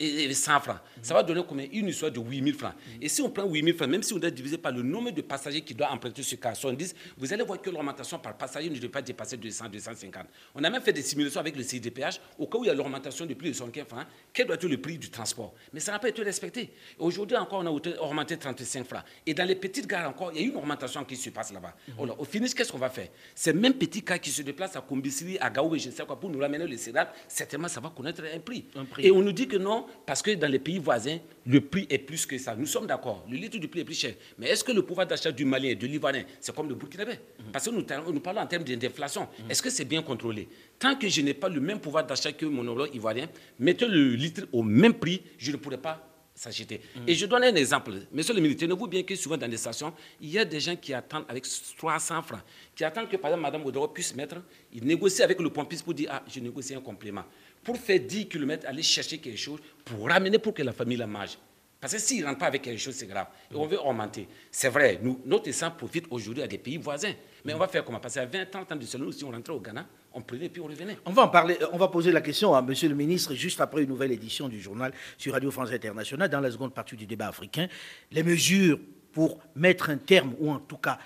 [0.00, 0.78] 100 francs.
[1.00, 1.66] Ça va donner combien?
[1.72, 2.74] Une histoire de 8 000 francs.
[3.00, 5.12] Et si on prend 8 000 francs, même si on doit diviser par le nombre
[5.12, 8.68] de passagers qui doivent emprunter ce cas 70, vous allez voir que l'augmentation par passager
[8.68, 10.26] ne devrait pas dépasser 200, 250.
[10.56, 12.74] On a même fait des simulations avec le CDPH au cas où il y a
[12.74, 14.06] l'augmentation de plus de 115 francs.
[14.32, 15.54] Quel doit être le prix du transport?
[15.72, 16.72] Mais ça n'a pas été respecté.
[16.98, 19.04] Aujourd'hui encore, on a augmenté 35 francs.
[19.24, 21.76] Et dans les petites gares encore, il y a une augmentation qui se passe là-bas.
[21.88, 22.14] Mhm.
[22.18, 23.08] Au finish, qu'est-ce qu'on va faire?
[23.36, 26.18] Ces mêmes petits cas qui se déplacent à Combisili, à Gaou je ne sais quoi,
[26.18, 28.66] pour nous ramener le céréales, certainement ça va connaître un prix.
[28.74, 29.06] un prix.
[29.06, 31.98] Et on nous dit que non, parce que dans les pays voisins, le prix est
[31.98, 32.54] plus que ça.
[32.56, 34.14] Nous sommes d'accord, le litre du prix est plus cher.
[34.38, 37.12] Mais est-ce que le pouvoir d'achat du Malien et de l'Ivoirien, c'est comme le Burkinabé?
[37.12, 37.52] Mhm.
[37.52, 39.22] Parce que nous, nous, parlons en termes d'inflation.
[39.22, 39.50] Mhm.
[39.50, 40.48] Est-ce que c'est bien contrôlé?
[40.78, 44.14] Tant que je n'ai pas le même pouvoir d'achat que mon homologue ivoirien, mettez le
[44.14, 46.80] litre au même prix, je ne pourrais pas s'acheter.
[46.94, 47.02] Mhm.
[47.08, 47.92] Et je donne un exemple.
[48.12, 50.76] Monsieur le ministre, tenez-vous bien que souvent dans les stations, il y a des gens
[50.76, 51.46] qui attendent avec
[51.78, 52.40] 300 francs,
[52.74, 54.36] qui attendent que, par exemple, Mme Odoro puisse mettre,
[54.72, 57.24] il négocie avec le pompiste pour dire, ah, je négocie un complément
[57.66, 61.08] pour faire 10 km, aller chercher quelque chose, pour ramener pour que la famille la
[61.08, 61.36] mange.
[61.80, 63.26] Parce que s'ils ne rentrent pas avec quelque chose, c'est grave.
[63.50, 64.28] Et on veut augmenter.
[64.52, 67.12] C'est vrai, nous, notre sang profite aujourd'hui à des pays voisins.
[67.44, 67.98] Mais on va faire comment?
[67.98, 70.62] Parce qu'à 20 ans, tant de cela, si on rentrait au Ghana, on prenait puis
[70.62, 70.96] on revenait.
[71.04, 73.82] On va en parler, on va poser la question à Monsieur le ministre juste après
[73.82, 77.26] une nouvelle édition du journal sur Radio France Internationale, dans la seconde partie du débat
[77.26, 77.66] africain.
[78.12, 78.78] Les mesures
[79.12, 81.00] pour mettre un terme, ou en tout cas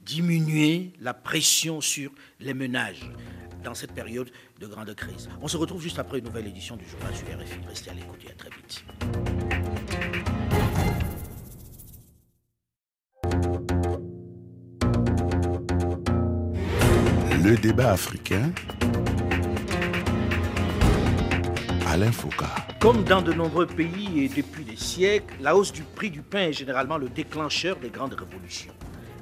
[0.00, 3.08] diminuer la pression sur les ménages
[3.62, 5.28] dans cette période de grande crise.
[5.40, 7.58] On se retrouve juste après une nouvelle édition du journal sur RFI.
[7.68, 8.84] Restez à l'écoute et à très vite.
[17.42, 18.52] Le débat africain,
[21.86, 22.44] Alain Foucault.
[22.78, 26.48] Comme dans de nombreux pays et depuis des siècles, la hausse du prix du pain
[26.48, 28.72] est généralement le déclencheur des grandes révolutions.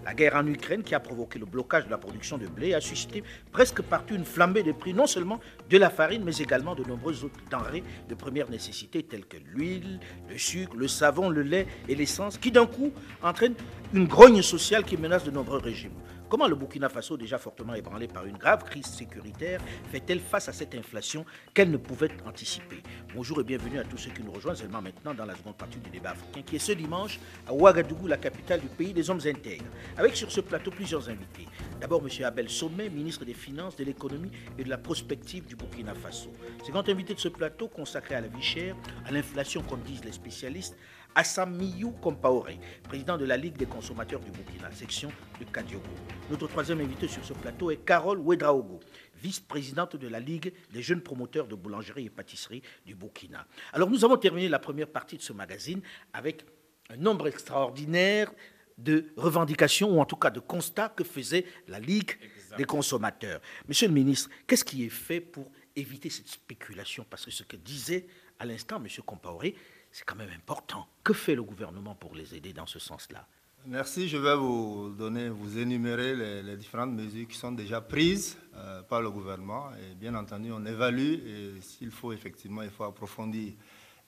[0.09, 2.81] La guerre en Ukraine, qui a provoqué le blocage de la production de blé, a
[2.81, 6.83] suscité presque partout une flambée des prix, non seulement de la farine, mais également de
[6.83, 11.67] nombreuses autres denrées de première nécessité, telles que l'huile, le sucre, le savon, le lait
[11.91, 12.91] et l'essence, qui d'un coup
[13.23, 13.57] entraînent
[13.93, 15.93] une grogne sociale qui menace de nombreux régimes.
[16.29, 20.53] Comment le Burkina Faso, déjà fortement ébranlé par une grave crise sécuritaire, fait-elle face à
[20.53, 22.83] cette inflation qu'elle ne pouvait anticiper
[23.15, 25.79] Bonjour et bienvenue à tous ceux qui nous rejoignent seulement maintenant dans la seconde partie
[25.79, 29.23] du débat africain qui est ce dimanche à Ouagadougou, la capitale du pays des hommes
[29.25, 29.65] intègres.
[29.97, 31.47] Avec sur ce plateau plusieurs invités.
[31.81, 32.11] D'abord M.
[32.27, 36.31] Abel Sommet, ministre des Finances, de l'économie et de la prospective du Burkina Faso.
[36.63, 40.13] Second invité de ce plateau consacré à la vie chère, à l'inflation comme disent les
[40.13, 40.77] spécialistes,
[41.15, 45.85] Assamiyou Kompaoré, président de la Ligue des consommateurs du Burkina, section de Kadiogo.
[46.31, 48.81] Notre troisième invité sur ce plateau est Carole Ouedraogo,
[49.21, 53.47] vice-présidente de la Ligue des jeunes promoteurs de boulangerie et pâtisserie du Burkina.
[53.73, 55.81] Alors nous avons terminé la première partie de ce magazine
[56.13, 56.45] avec
[56.91, 58.33] un nombre extraordinaire
[58.79, 62.13] de revendications ou en tout cas de constats que faisait la Ligue
[62.57, 63.41] des consommateurs.
[63.67, 67.05] Monsieur le ministre, qu'est-ce qui est fait pour éviter cette spéculation?
[67.09, 68.07] Parce que ce que disait
[68.39, 69.57] à l'instant Monsieur Compaoré,
[69.93, 70.87] c'est quand même important.
[71.03, 73.27] Que fait le gouvernement pour les aider dans ce sens-là?
[73.67, 74.09] Merci.
[74.09, 79.03] Je vais vous donner, vous énumérer les, différentes mesures qui sont déjà prises euh, par
[79.03, 79.71] le gouvernement.
[79.75, 83.53] Et bien entendu, on évalue et s'il faut effectivement, il faut approfondir.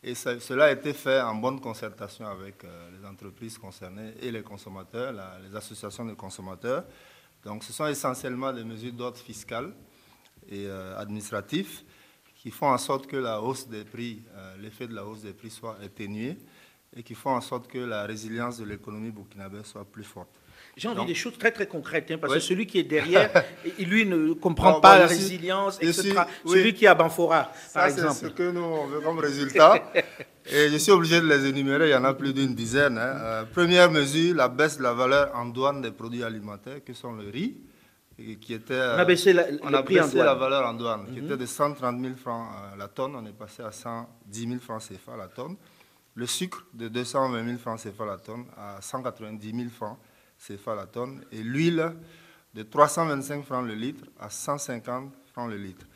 [0.03, 4.43] Et cela a été fait en bonne concertation avec euh, les entreprises concernées et les
[4.43, 5.12] consommateurs,
[5.47, 6.85] les associations de consommateurs.
[7.45, 9.75] Donc, ce sont essentiellement des mesures d'ordre fiscal
[10.49, 11.85] et euh, administratif
[12.40, 15.35] qui font en sorte que la hausse des prix, euh, l'effet de la hausse des
[15.35, 16.38] prix soit atténué
[16.96, 20.31] et qui font en sorte que la résilience de l'économie burkinabé soit plus forte.
[20.74, 23.31] J'ai envie des choses très très concrètes, hein, parce que celui qui est derrière,
[23.79, 26.14] lui ne comprend pas la résilience, etc.
[26.46, 28.14] celui qui est à Banfora, par exemple.
[28.14, 29.92] C'est ce que nous on veut comme résultat.
[30.46, 32.96] et je suis obligé de les énumérer, il y en a plus d'une dizaine.
[32.96, 33.16] Hein.
[33.20, 37.12] Euh, première mesure, la baisse de la valeur en douane des produits alimentaires, que sont
[37.12, 37.55] le riz
[38.40, 41.26] qui était, on a baissé la, on a baissé la valeur en douane, qui mhm.
[41.26, 45.16] était de 130 000 francs la tonne, on est passé à 110 000 francs CFA
[45.16, 45.56] la tonne.
[46.14, 49.98] Le sucre de 220 000 francs CFA la tonne à 190 000 francs
[50.38, 51.24] CFA la tonne.
[51.33, 51.94] Et l'huile
[52.54, 55.87] de 325 francs le litre à 150 francs le litre.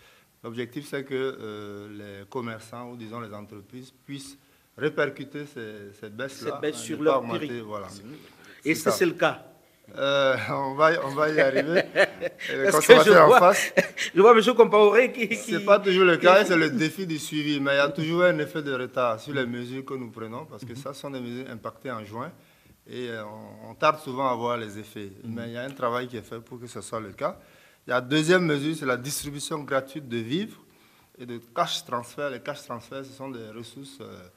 [0.42, 4.38] L'objectif, c'est que euh, les commerçants ou disons les entreprises puissent
[4.76, 6.52] répercuter ces, baisses-là.
[6.52, 7.60] Cette baisse sur leur prix.
[7.60, 7.88] Voilà.
[8.64, 9.44] Et c'est le cas
[9.96, 11.82] euh, on, va, on va y arriver.
[12.70, 13.72] Consommateurs en face.
[14.14, 14.54] Je vois M.
[14.54, 15.28] Compaoré qui.
[15.28, 15.36] qui...
[15.36, 17.60] Ce n'est pas toujours le cas, c'est le défi du suivi.
[17.60, 20.46] Mais il y a toujours un effet de retard sur les mesures que nous prenons,
[20.46, 22.32] parce que ça sont des mesures impactées en juin.
[22.86, 23.22] Et euh,
[23.68, 25.10] on, tarde souvent à voir les effets.
[25.24, 27.38] Mais il y a un travail qui est fait pour que ce soit le cas.
[27.86, 30.58] La deuxième mesure, c'est la distribution gratuite de vivres
[31.18, 32.30] et de cash transfert.
[32.30, 33.98] Les cash transferts, ce sont des ressources.
[34.00, 34.28] Euh,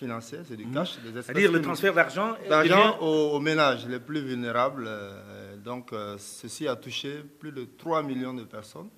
[0.00, 0.72] financier, c'est du mhm.
[0.74, 0.98] cash.
[1.22, 4.84] C'est-à-dire le transfert d'argent D'argent aux, ménages les plus vulnérables.
[4.88, 8.88] Euh, donc, euh, ceci a touché plus de 3 millions de personnes.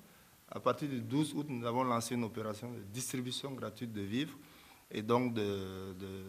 [0.49, 4.37] À partir du 12 août, nous avons lancé une opération de distribution gratuite de vivres
[4.93, 5.43] et donc de,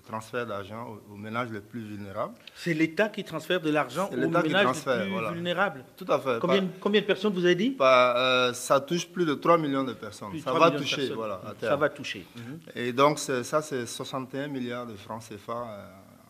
[0.06, 2.34] transfert d'argent aux, ménages les plus vulnérables.
[2.54, 6.38] C'est l'État qui transfère de l'argent aux ménages les plus vulnérables Tout à fait.
[6.40, 7.76] Combien, combien, de personnes vous avez dit?
[7.80, 10.38] Euh, Ça touche plus de 3 millions de personnes.
[10.42, 12.26] ça va toucher, voilà, Ça va toucher.
[12.74, 15.52] Et donc ça, c'est 61 milliards de francs CFA.
[15.52, 15.84] Euh,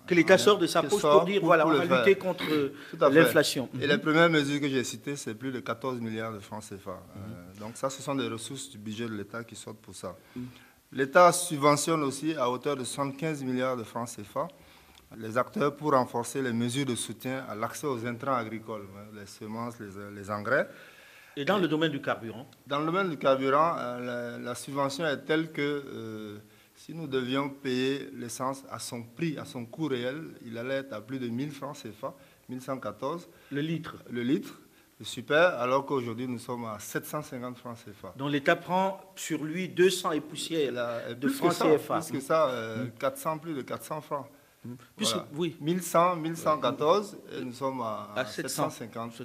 [0.07, 2.44] que l'État sort de sa poche pour dire, voilà, on va lutter contre
[3.11, 3.68] l'inflation.
[3.81, 6.90] Et les premières mesures que j'ai citées, c'est plus de 14 milliards de francs CFA.
[6.90, 10.14] Euh, donc ça, ce sont des ressources du budget de l'État qui sortent pour ça.
[10.95, 14.47] L'État subventionne aussi à hauteur de 75 milliards de francs CFA
[15.19, 19.27] les acteurs pour renforcer les mesures de soutien à l'accès aux intrants agricoles, hein, les
[19.27, 20.69] semences, les, engrais.
[21.37, 22.47] Et dans le domaine du carburant?
[22.67, 26.39] Dans le domaine du carburant, euh, la, subvention est telle que euh,
[26.77, 30.93] si nous devions payer l'essence à son prix, à son coût réel, il allait être
[30.93, 32.15] à plus de 1000 francs CFA,
[32.49, 33.29] 1114.
[33.51, 34.61] Le litre Le litre
[35.05, 38.14] super, alors qu'aujourd'hui nous sommes à 750 francs CFA.
[38.17, 40.73] Donc l'État prend sur lui 200 et poussières
[41.17, 42.01] de francs CFA.
[42.01, 42.51] Plus que ça,
[42.99, 44.27] 400, euh, plus de 400 francs.
[44.64, 44.75] Mm.
[45.35, 45.57] oui.
[45.61, 49.25] 1100, 1114, et nous sommes à, 750 euh,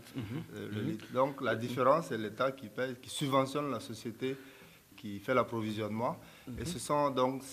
[0.53, 0.85] le mm-hmm.
[0.85, 1.05] litre.
[1.13, 4.35] Donc la différence, c'est l'État qui paye, qui subventionne la société
[4.97, 6.17] qui fait l'approvisionnement.
[6.47, 6.65] Et mm-hmm.
[6.65, 7.43] ce sont donc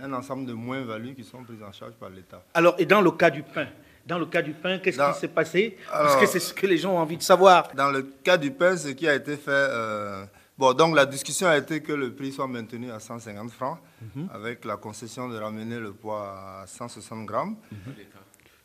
[0.00, 2.44] un ensemble de moins-values qui sont prises en charge par l'État.
[2.54, 3.66] Alors, et dans le cas du pain
[4.06, 5.76] dans le cas du pain, qu'est-ce qui s'est passé?
[5.90, 7.68] Parce que c'est ce que les gens ont envie de savoir.
[7.74, 9.50] Dans le cas du pain, ce qui a été fait.
[9.50, 10.24] Euh,
[10.58, 13.78] bon, donc la discussion a été que le prix soit maintenu à 150 francs,
[14.16, 14.28] mhm.
[14.32, 17.56] avec la concession de ramener le poids à 160 grammes.
[17.70, 17.94] Mhm.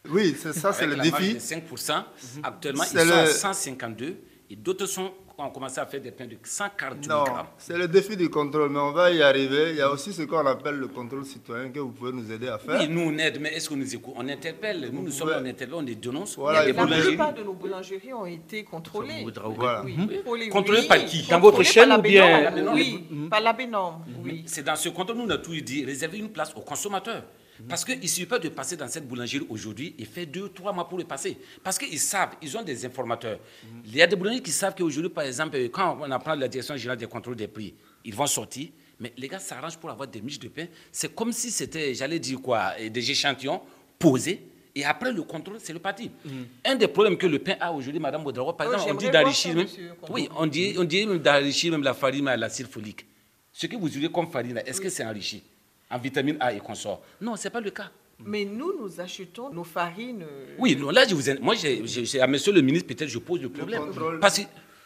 [0.09, 1.33] Oui, c'est ça, c'est le défi.
[1.35, 2.03] De 5%,
[2.43, 4.17] actuellement, ils sont à 152
[4.49, 7.45] et d'autres sont on commençait à faire des pains de 148 Non, grammes.
[7.59, 9.69] c'est le défi du contrôle, mais on va y arriver.
[9.71, 12.47] Il y a aussi ce qu'on appelle le contrôle citoyen que vous pouvez nous aider
[12.47, 12.79] à faire.
[12.79, 14.15] Oui, nous on aide, mais est-ce qu'on nous écoute?
[14.17, 16.35] On interpelle, nous nous sommes, on interpelle, on les dénonce.
[16.37, 19.25] Voilà, il y a des La plupart de nos boulangeries ont été contrôlées.
[19.55, 19.83] Voilà.
[19.85, 21.27] Oui, contrôlées, par qui?
[21.27, 22.75] Dans votre chaîne ou bien- Bénorme.
[22.75, 24.43] Oui, par la Bénorme, oui.
[24.47, 27.23] C'est dans ce contrôle, nous on a toujours dit, réserver une place aux consommateurs.
[27.59, 27.67] Mhm.
[27.67, 30.71] Parce qu'il ne suffit pas de passer dans cette boulangerie aujourd'hui et faire deux, trois
[30.73, 31.37] mois pour le passer.
[31.63, 33.39] Parce qu'ils savent, ils ont des informateurs.
[33.63, 33.81] Mhm.
[33.85, 36.75] Il y a des boulangeries qui savent qu'aujourd'hui, par exemple, quand on apprend la direction
[36.77, 37.73] générale des contrôles des prix,
[38.05, 38.69] ils vont sortir.
[38.99, 40.65] Mais les gars s'arrangent pour avoir des miches de pain.
[40.91, 43.61] C'est comme si c'était, j'allais dire quoi, eh, des échantillons
[43.99, 44.41] posés.
[44.73, 46.11] Et après le contrôle, c'est le parti.
[46.25, 46.31] Mhm.
[46.65, 49.09] Un des problèmes que le pain a aujourd'hui, Madame Baudrago, par Oh, exemple, on dit
[49.09, 49.67] d'enrichir même.
[50.09, 53.05] Oui, on dit, on dit même d'enrichir même la farine à l'acide folique.
[53.51, 55.41] Ce que vous utilisez comme farine, est-ce que c'est enrichi?
[55.89, 57.89] En vitamine A et consorts Non, ce n'est pas le cas.
[58.25, 60.23] Mais nous, nous achetons nos farines.
[60.23, 63.19] euh, Oui, non, là, je vous, ai- moi, j'ai- à monsieur le ministre, peut-être, je
[63.19, 63.81] pose le problème.
[63.85, 64.43] contrôle- Parce que,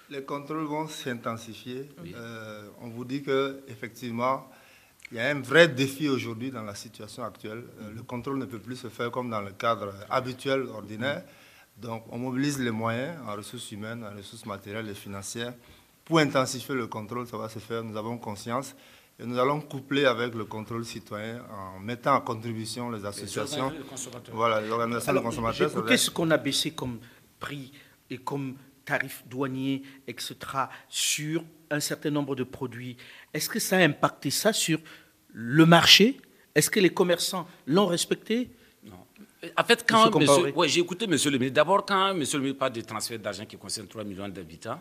[0.10, 1.88] Les contrôles vont s'intensifier.
[2.16, 4.46] Euh, on vous dit que effectivement,
[5.10, 7.64] il y a un vrai défi aujourd'hui dans la situation actuelle.
[7.82, 11.24] Euh, le contrôle ne peut plus se faire comme dans le cadre habituel, ordinaire.
[11.78, 15.54] Donc, on mobilise les moyens en ressources humaines, en ressources matérielles et financières.
[16.04, 17.82] Pour intensifier le contrôle, ça va se faire.
[17.82, 18.76] Nous avons conscience.
[19.22, 23.72] Et nous allons coupler avec le contrôle citoyen en mettant en contribution les associations.
[23.88, 24.36] consommateurs.
[24.36, 25.70] Voilà, les organisations Alors, de consommateurs.
[25.70, 26.98] va- ce qu'on a baissé comme
[27.40, 27.72] prix
[28.10, 30.36] et comme tarif douanier, etc.,
[30.90, 32.98] sur un certain nombre de produits.
[33.32, 34.80] Est-ce que ça a impacté ça sur
[35.34, 36.20] le marché?
[36.56, 38.50] Est-ce que les commerçants l'ont respecté?
[38.84, 39.06] Non.
[39.56, 40.10] En fait, quand
[40.56, 41.56] ouais, j'ai écouté monsieur le ministre.
[41.56, 44.80] D'abord, quand monsieur le ministre parle de transfert d'argent qui concerne 3 millions d'habitants,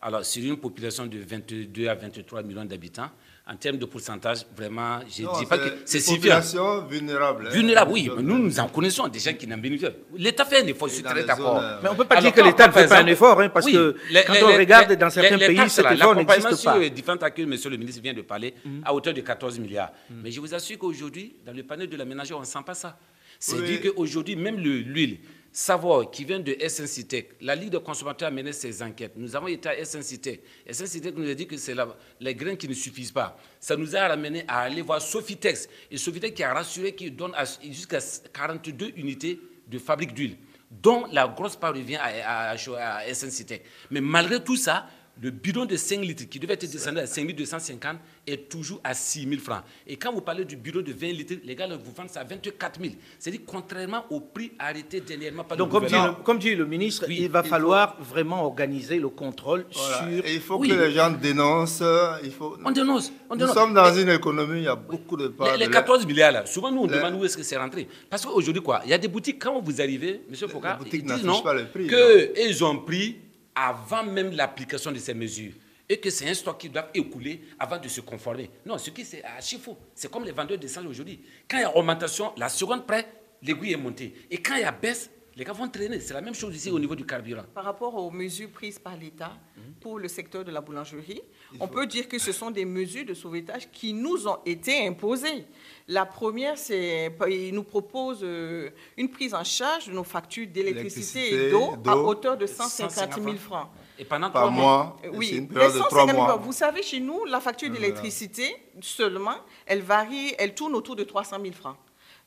[0.00, 3.10] alors sur une population de 22 à 23 millions d'habitants,
[3.50, 6.16] en termes de pourcentage, vraiment, je ne dis pas que c'est suffisant.
[6.16, 7.46] populations vulnérables.
[7.46, 7.50] hein.
[7.50, 9.90] Vulnérable, oui, mais nous, nous en connaissons des gens qui n'en bénéficient.
[10.16, 11.56] L'État fait un effort, je suis dans très les d'accord.
[11.58, 13.40] euh, Mais on ne peut pas Alors, dire que l'État ne fait pas un effort,
[13.40, 15.70] hein, parce Oui, que les- quand les- on les- regarde les- dans certains les pays,
[15.70, 16.78] cet effort n'existe sur pas.
[16.78, 18.52] les différentes taxes que monsieur le ministre vient de parler,
[18.84, 19.92] à hauteur de 14 milliards.
[20.22, 22.74] Mais je vous assure qu'aujourd'hui, dans le panel de la ménagère, on ne sent pas
[22.74, 22.98] ça.
[23.40, 23.78] C'est Oui.
[23.78, 25.18] dire qu'aujourd'hui, même le- l'huile,
[25.62, 29.14] Savoir, qui vient de SNCTEC, la Ligue des consommateurs a mené ses enquêtes.
[29.16, 30.40] Nous avons été à SNCTEC.
[30.70, 31.74] SNCTEC nous a dit que c'est
[32.20, 33.36] les grains qui ne suffisent pas.
[33.58, 35.68] Ça nous a ramené à aller voir Sofitex.
[35.90, 37.32] Et Sofitex qui a rassuré qu'il donne
[37.72, 37.98] jusqu'à
[38.32, 40.36] 42 unités de fabrique d'huile,
[40.70, 43.64] dont la grosse part revient à, à, à- à SNCTEC.
[43.90, 44.86] Mais malgré tout ça,
[45.20, 48.94] le bidon de 5 litres qui devait être descendu à 5 250 est toujours à
[48.94, 49.62] 6 000 francs.
[49.86, 52.24] Et quand vous parlez du bidon de 20 litres, les gars vous vendent ça à
[52.24, 52.94] 24 000.
[53.18, 56.18] C'est-à-dire contrairement au prix arrêté dernièrement par Donc, le comme dit, gouvernement.
[56.18, 59.98] le, comme dit le ministre, Oui, il va il falloir vraiment organiser le contrôle Voilà.
[59.98, 60.26] sur.
[60.26, 60.68] Et il faut Oui.
[60.68, 61.82] que les gens dénoncent.
[62.22, 62.56] Il faut...
[62.64, 63.10] On dénonce.
[63.28, 63.54] On Nous dénonce.
[63.54, 65.52] sommes dans une économie, il y a beaucoup de parts.
[65.52, 67.56] Les, les de 14 milliards, là, souvent nous on Les- demande où est-ce que c'est
[67.56, 67.88] rentré.
[68.08, 70.48] Parce qu'aujourd'hui, quoi, il y a des boutiques, quand vous arrivez, M.
[70.48, 73.16] Foucault, boutiques ils disent n'affichent non, pas le prix, qu'ils ont pris
[73.58, 75.52] avant même l'application de ces mesures.
[75.88, 78.50] Et que c'est un stock qu'ils doivent écouler avant de se conformer.
[78.66, 79.76] Non, ce qui c'est archi faux.
[79.94, 81.20] C'est comme les vendeurs d'essence aujourd'hui.
[81.48, 83.06] Quand il y a augmentation, la seconde près,
[83.42, 84.14] l'aiguille est montée.
[84.30, 86.00] Et quand il y a baisse, les gars vont traîner.
[86.00, 87.44] C'est la même chose ici au niveau du carburant.
[87.54, 89.38] Par rapport aux mesures prises par l'État
[89.80, 91.22] pour le secteur de la boulangerie,
[91.60, 95.46] on peut dire que ce sont des mesures de sauvetage qui nous ont été imposées.
[95.90, 101.46] La première, c'est qu'ils nous proposent euh, une prise en charge de nos factures d'électricité
[101.46, 103.68] et d'eau à hauteur de 150 000 francs.
[103.98, 106.28] Et pendant par trois mois, Oui, C'est une les période de 150 trois 000 mois.
[106.28, 106.42] francs.
[106.44, 111.38] Vous savez, chez nous, la facture d'électricité seulement, elle varie, elle tourne autour de 300
[111.40, 111.76] 000 francs.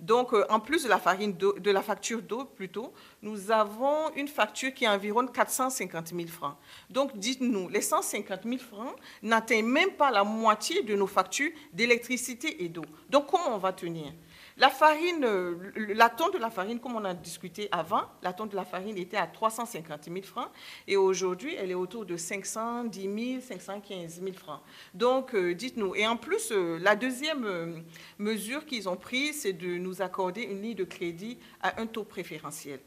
[0.01, 4.27] Donc, euh, en plus de la, farine de la facture d'eau, plutôt, nous avons une
[4.27, 6.55] facture qui environne 450 000 francs.
[6.89, 12.63] Donc, dites-nous, les 150 000 francs n'atteignent même pas la moitié de nos factures d'électricité
[12.63, 12.85] et d'eau.
[13.09, 14.11] Donc, comment on va tenir?
[14.57, 18.49] La farine, euh, la tonne de la farine, comme on a discuté avant, la tonne
[18.49, 20.49] de la farine était à 350 000 francs
[20.87, 24.61] et aujourd'hui, elle est autour de 510 000, 515 000 francs.
[24.93, 25.95] Donc, euh, dites-nous.
[25.95, 27.79] Et en plus, euh, la deuxième euh,
[28.19, 32.03] mesure qu'ils ont prise, c'est de nous accorder une ligne de crédit à un taux
[32.03, 32.79] préférentiel.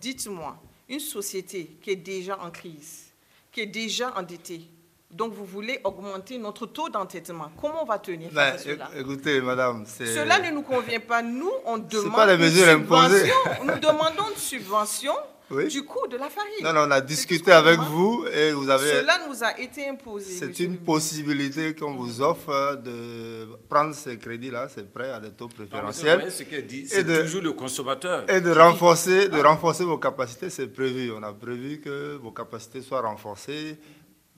[0.00, 3.12] Dites-moi, une société qui est déjà en crise,
[3.52, 4.62] qui est déjà endettée,
[5.10, 8.90] donc vous voulez augmenter notre taux d'endettement, comment on va tenir Ben, face à cela
[8.94, 10.06] éc- écoutez, madame, c'est.
[10.06, 11.20] cela ne nous convient pas.
[11.22, 13.34] Nous, on demande pas une subvention.
[13.64, 15.12] Nous demandons une subvention
[15.50, 15.66] Oui.
[15.66, 16.62] du coût de la farine.
[16.62, 18.88] Non, non, on a discuté avec vous et vous avez.
[19.00, 20.32] Cela nous a été imposé.
[20.32, 25.48] C'est une possibilité qu'on vous offre de prendre ces crédits-là, ces prêts à des taux
[25.48, 28.30] préférentiels c'est toujours le consommateur.
[28.30, 30.50] et de renforcer, de renforcer vos capacités.
[30.50, 31.10] C'est prévu.
[31.12, 33.76] On a prévu que vos capacités soient renforcées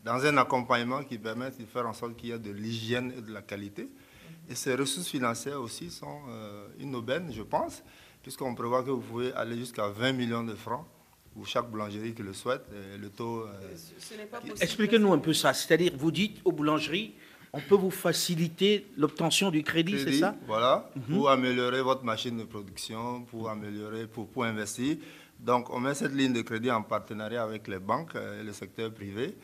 [0.04, 3.20] dans un accompagnement qui permette de faire en sorte qu'il y ait de l'hygiène et
[3.20, 3.88] de la qualité.
[4.48, 7.82] Et ces ressources financières aussi sont euh, une aubaine, je pense,
[8.22, 10.86] puisqu'on prévoit que vous pouvez aller jusqu'à 20 millions de francs
[11.36, 12.64] ou chaque boulangerie qui le souhaite.
[13.00, 13.46] le taux.
[14.60, 15.54] Expliquez-nous un peu ça.
[15.54, 17.14] C'est-à-dire, vous dites aux boulangeries,
[17.52, 20.34] on peut vous faciliter l'obtention du crédit, c'est ça?
[20.46, 21.02] Voilà, mhm.
[21.16, 24.96] pour améliorer votre machine de production, pour améliorer, pour, pour investir.
[25.38, 28.92] Donc, on met cette ligne de crédit en partenariat avec les banques et le secteur
[28.92, 29.34] privé.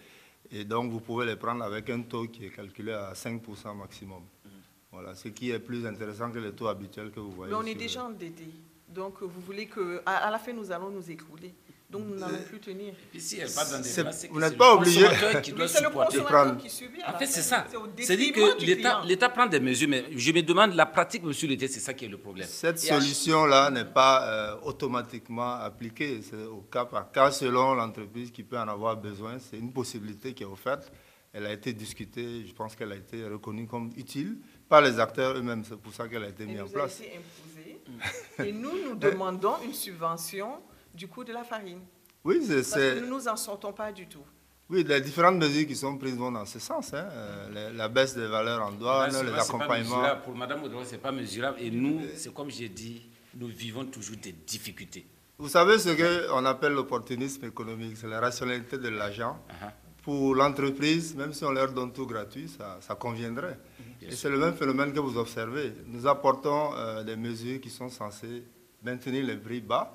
[0.50, 4.22] Et donc, vous pouvez les prendre avec un taux qui est calculé à 5% maximum.
[4.44, 4.50] Mhm.
[4.92, 7.52] Voilà, ce qui est plus intéressant que le taux habituel que vous voyez.
[7.52, 8.46] Mais on est déjà endetté.
[8.88, 11.54] Donc, vous voulez qu'à à la fin, nous allons nous écouler.
[11.90, 12.92] Donc nous n'allons plus tenir.
[13.14, 15.06] Et si elle part dans des bras, vous n'êtes pas obligé.
[15.42, 17.00] Qui doit c'est le consommateur qui subit.
[17.06, 17.66] En fait, c'est ça.
[17.96, 21.80] C'est-à-dire que l'État prend des mesures, mais je me demande la pratique, monsieur l'État, c'est
[21.80, 22.46] ça qui est le problème.
[22.46, 26.20] Cette solution-là n'est pas euh, automatiquement appliquée.
[26.22, 29.38] C'est au cas par cas selon l'entreprise qui peut en avoir besoin.
[29.38, 30.92] C'est une possibilité qui est offerte.
[31.32, 35.36] Elle a été discutée, je pense qu'elle a été reconnue comme utile par les acteurs
[35.36, 35.62] eux-mêmes.
[35.66, 37.00] C'est pour ça qu'elle a été mise en place.
[37.00, 38.48] A été imposée.
[38.50, 40.60] Et nous, nous demandons une subvention
[40.94, 41.80] du coût de la farine.
[42.24, 42.56] Oui, c'est.
[42.56, 44.24] Parce que nous ne nous en sortons pas du tout.
[44.70, 46.92] Oui, les différentes mesures qui sont prises vont dans ce sens.
[46.92, 47.08] Hein.
[47.10, 50.02] Euh, la, baisse des valeurs en douane, les accompagnements.
[50.22, 51.56] Pour Mme Audrey, ce n'est pas mesurable.
[51.60, 55.06] Et nous, c'est comme j'ai dit, nous vivons toujours des difficultés.
[55.38, 55.88] Vous savez ce
[56.30, 59.38] qu'on appelle l'opportunisme économique, c'est la rationalité de l'argent.
[59.48, 59.70] Uh-huh.
[60.02, 63.58] Pour l'entreprise, même si on leur donne tout gratuit, ça, ça conviendrait.
[64.02, 65.72] Et c'est le même phénomène que vous observez.
[65.86, 68.42] Nous apportons euh, des mesures qui sont censées
[68.82, 69.94] maintenir les prix bas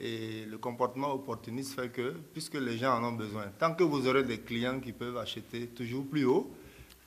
[0.00, 4.06] et le comportement opportuniste fait que, puisque les gens en ont besoin, tant que vous
[4.06, 6.50] aurez des clients qui peuvent acheter toujours plus haut,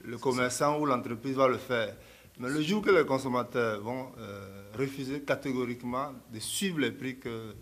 [0.04, 1.96] le commerçant ou l'entreprise va le faire.
[2.40, 7.54] Mais le jour que les consommateurs vont euh, refuser catégoriquement de suivre les prix que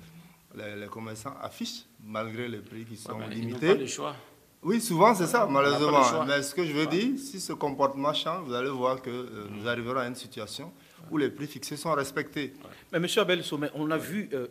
[0.56, 3.68] les, commerçants affichent, malgré les prix qui sont limités.
[3.68, 4.15] Pas le choix.
[4.62, 6.26] Oui, souvent c'est ça, malheureusement.
[6.26, 9.48] Mais ce que je veux dire, si ce comportement change, vous allez voir que euh,
[9.52, 10.72] nous arriverons à une situation
[11.12, 12.54] où les prix fixés sont respectés.
[12.91, 14.47] Mais Monsieur Abel Sommet, on a vu euh,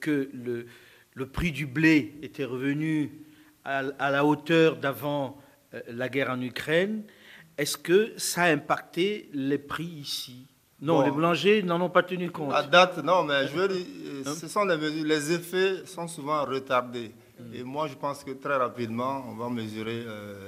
[0.00, 0.66] que, le,
[1.14, 3.12] le, prix du blé était revenu
[3.64, 5.38] à, la hauteur d'avant
[5.74, 7.02] euh, la guerre en Ukraine.
[7.58, 10.46] Est-ce que ça a impacté les prix ici?
[10.80, 12.52] Non, les boulangers n'en ont pas tenu compte.
[12.52, 14.34] À date, non, mais je veux dire, euh, hein?
[14.34, 15.04] ce sont les mesures.
[15.04, 17.12] Les effets sont souvent retardés.
[17.52, 20.04] Et moi, je pense que très rapidement, on va mesurer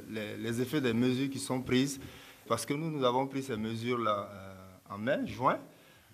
[0.09, 2.01] les, les, effets des mesures qui sont prises.
[2.47, 4.29] Parce que nous, nous avons pris ces mesures-là
[4.89, 5.59] en mai, juin,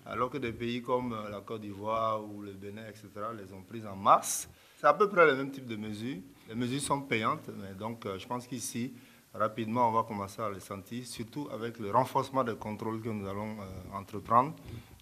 [0.05, 3.61] alors que des pays comme euh, la Côte d'Ivoire ou le Bénin, etc., les ont
[3.61, 4.49] prises en mars.
[4.77, 6.17] C'est à peu près le même type de mesures.
[6.49, 8.93] Les mesures sont payantes, mais donc euh, je pense qu'ici,
[9.33, 13.27] rapidement, on va commencer à les sentir, surtout avec le renforcement des contrôles que nous
[13.27, 14.53] allons euh, entreprendre,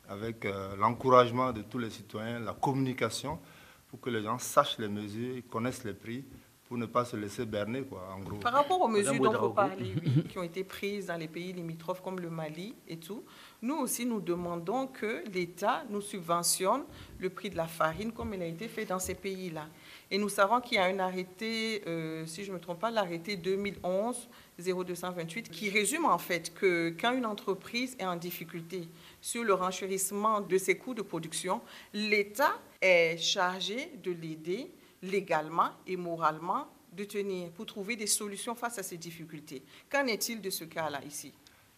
[0.08, 0.46] avec
[0.78, 3.40] l'encouragement de tous les citoyens, la communication,
[3.88, 6.26] pour que les gens sachent les mesures, connaissent les prix,
[6.72, 8.38] pour ne pas se laisser berner, quoi, en gros.
[8.38, 9.94] Par rapport aux mesures dont vous parlez,
[10.30, 13.26] qui ont été prises dans les pays limitrophes comme le Mali et tout,
[13.64, 16.84] nous aussi, nous demandons que l'État nous subventionne
[17.20, 19.68] le prix de la farine comme il a été fait dans ces pays-là.
[20.10, 22.90] Et nous savons qu'il y a un arrêté, euh, si je ne me trompe pas,
[22.90, 28.90] l'arrêté 2011-0228, qui résume en fait que quand une entreprise est en difficulté
[29.22, 31.62] sur le renchérissement de ses coûts de production,
[31.94, 34.72] l'État est chargé de l'aider
[35.04, 39.62] légalement et moralement de tenir pour trouver des solutions face à ces difficultés.
[39.90, 41.32] Qu'en est-il de ce cas-là ici?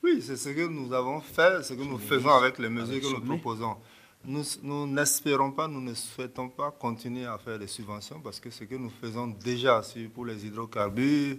[0.04, 3.08] Oui, c'est ce que nous avons fait, ce que nous faisons avec les mesures que
[3.08, 3.78] nous proposons.
[4.26, 8.66] Nous n'espérons pas, nous ne souhaitons pas continuer à faire des subventions parce que ce
[8.66, 9.82] que nous faisons déjà
[10.14, 11.38] pour les hydrocarbures,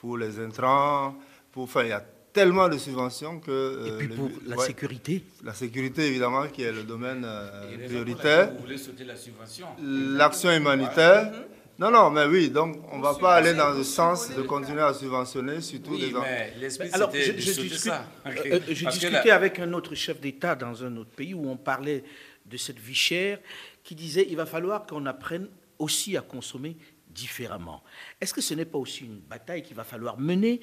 [0.00, 1.16] pour les intrants,
[1.50, 3.50] pour, enfin, il y a tellement de subventions que...
[3.50, 8.52] Euh, Et puis pour la sécurité La sécurité, évidemment, qui est le domaine euh, prioritaire.
[8.52, 11.32] Vous voulez sauter la subvention L'action humanitaire.
[11.78, 14.82] Non, non, mais oui, donc on ne va pas aller dans le sens de continuer
[14.82, 16.12] à subventionner, surtout oui,
[16.60, 18.06] les Mais Alors, je, je, ça.
[18.26, 22.04] Euh, J'ai discuté avec un autre chef d'État dans un autre pays où on parlait
[22.46, 23.40] de cette vie chère,
[23.82, 26.76] qui disait il va falloir qu'on apprenne aussi à consommer
[27.08, 27.82] différemment.
[28.20, 30.60] Est-ce que ce n'est pas aussi une bataille qu'il va falloir mener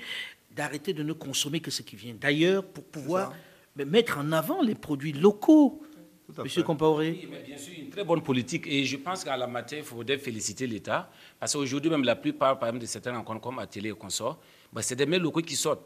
[0.55, 3.33] d'arrêter de ne consommer que ce qui vient d'ailleurs pour pouvoir
[3.75, 5.81] mettre en avant les produits locaux.
[6.43, 8.65] Monsieur Compaoré Oui, mais bien sûr, une très bonne politique.
[8.67, 11.09] Et je pense qu'à la matière, il faudrait féliciter l'État.
[11.39, 14.39] Parce qu'aujourd'hui, même la plupart, par exemple, de certains rencontres comme Atelier et Consort,
[14.71, 15.83] ben, c'est des mails locaux qui sortent.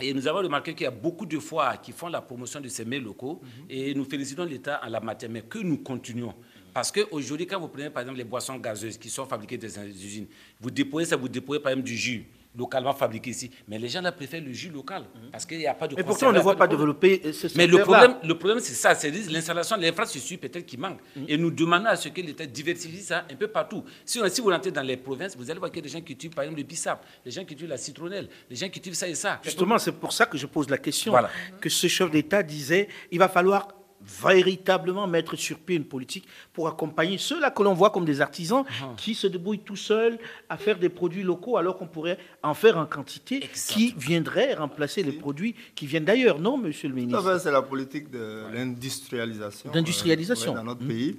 [0.00, 2.68] Et nous avons remarqué qu'il y a beaucoup de fois qui font la promotion de
[2.68, 3.40] ces mails locaux.
[3.42, 3.64] Mhm.
[3.70, 6.34] Et nous félicitons l'État en la matière, mais que nous continuons.
[6.74, 10.04] Parce qu'aujourd'hui, quand vous prenez par exemple les boissons gazeuses qui sont fabriquées dans des
[10.04, 10.26] usines,
[10.60, 13.50] vous déployez ça, vous déployez par exemple du jus localement fabriqué ici.
[13.68, 15.30] Mais les gens là préfèrent le jus local mhm.
[15.30, 15.96] parce qu'il n'y a pas de.
[15.96, 18.74] Mais pourtant, on ne voit pas développer euh, ce Mais le problème, le problème, c'est
[18.74, 20.98] ça, c'est l'installation, l'infrastructure peut-être qui manque.
[21.16, 21.24] Mhm.
[21.28, 23.84] Et nous demandons à ce que l'État diversifie ça un peu partout.
[24.04, 26.00] Si, si vous rentrez dans les provinces, vous allez voir qu'il y a des gens
[26.00, 28.80] qui tuent par exemple le bissap, les gens qui tuent la citronnelle, les gens qui
[28.80, 29.40] tuent ça et ça.
[29.42, 31.14] Justement, c'est pour ça que je pose la question.
[31.60, 33.68] Que ce chef d'État disait, il va falloir
[34.02, 38.64] véritablement mettre sur pied une politique pour accompagner ceux-là que l'on voit comme des artisans
[38.96, 40.18] qui se débrouillent tout seuls
[40.48, 45.02] à faire des produits locaux alors qu'on pourrait en faire en quantité qui viendrait remplacer
[45.02, 47.40] les produits qui viennent d'ailleurs, non, monsieur le ministre?
[47.40, 49.70] C'est la politique de l'industrialisation.
[49.70, 50.54] D'industrialisation.
[50.54, 51.16] dans notre pays,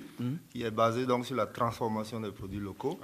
[0.51, 2.99] qui est basée donc sur la transformation des produits locaux.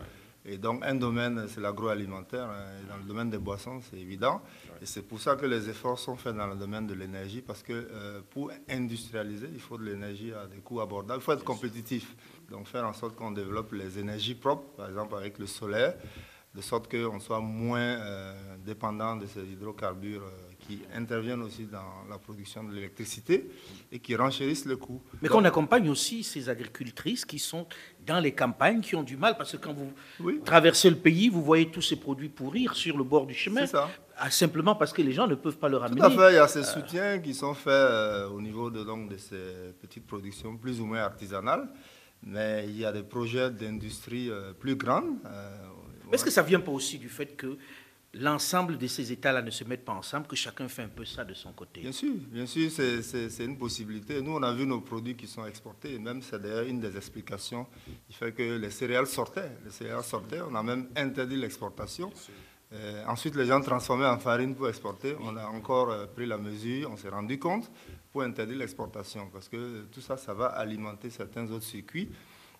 [0.45, 2.49] Et donc, un domaine, c'est l'agroalimentaire.
[2.49, 4.41] Hein, dans le domaine des boissons, c'est évident.
[4.83, 7.63] Et c'est pour ça que les efforts sont faits dans le domaine de l'énergie, parce
[7.63, 11.21] que euh, pour industrialiser, il faut de l'énergie à des coûts abordables.
[11.21, 12.13] Il faut être compétitif.
[12.51, 15.95] Donc, faire en sorte qu'on développe les énergies propres, par exemple avec le solaire,
[16.53, 18.33] de sorte qu'on soit moins euh,
[18.65, 23.49] dépendant de ces hydrocarbures euh, qui interviennent aussi dans la production de l'électricité
[23.89, 25.01] et qui renchérissent le coût.
[25.21, 27.65] Mais qu'on accompagne aussi ces agricultrices qui sont
[28.05, 29.93] dans les campagnes, qui ont du mal, parce que quand vous
[30.43, 33.65] traversez le pays, vous voyez tous ces produits pourrir sur le bord du chemin.
[34.17, 35.99] Ah, simplement parce que les gens ne peuvent pas le ramener.
[35.99, 38.83] Tout à fait, il y a ces soutiens qui sont faits euh, au niveau de,
[38.83, 41.67] donc, de ces petites productions plus ou moins artisanales,
[42.21, 45.15] mais il y a des projets d'industrie euh, plus grandes.
[45.25, 45.57] Euh,
[46.11, 47.57] Est-ce que ça vient pas aussi du fait que
[48.13, 51.23] l'ensemble de ces États-là ne se mettent pas ensemble, que chacun fait un peu ça
[51.25, 51.81] de son côté?
[51.81, 54.21] Bien sûr, bien sûr, c'est une possibilité.
[54.21, 56.95] Nous, on a vu nos produits qui sont exportés, et même c'est d'ailleurs une des
[56.95, 57.65] explications
[58.07, 59.57] qui fait que les céréales sortaient.
[59.65, 62.11] Les céréales sortaient, on a même interdit l'exportation.
[62.73, 65.15] Euh, ensuite, les gens transformaient en farine pour exporter.
[65.21, 67.69] On a encore euh, pris la mesure, on s'est rendu compte
[68.11, 72.09] pour interdire l'exportation, parce que tout ça, ça va alimenter certains autres circuits.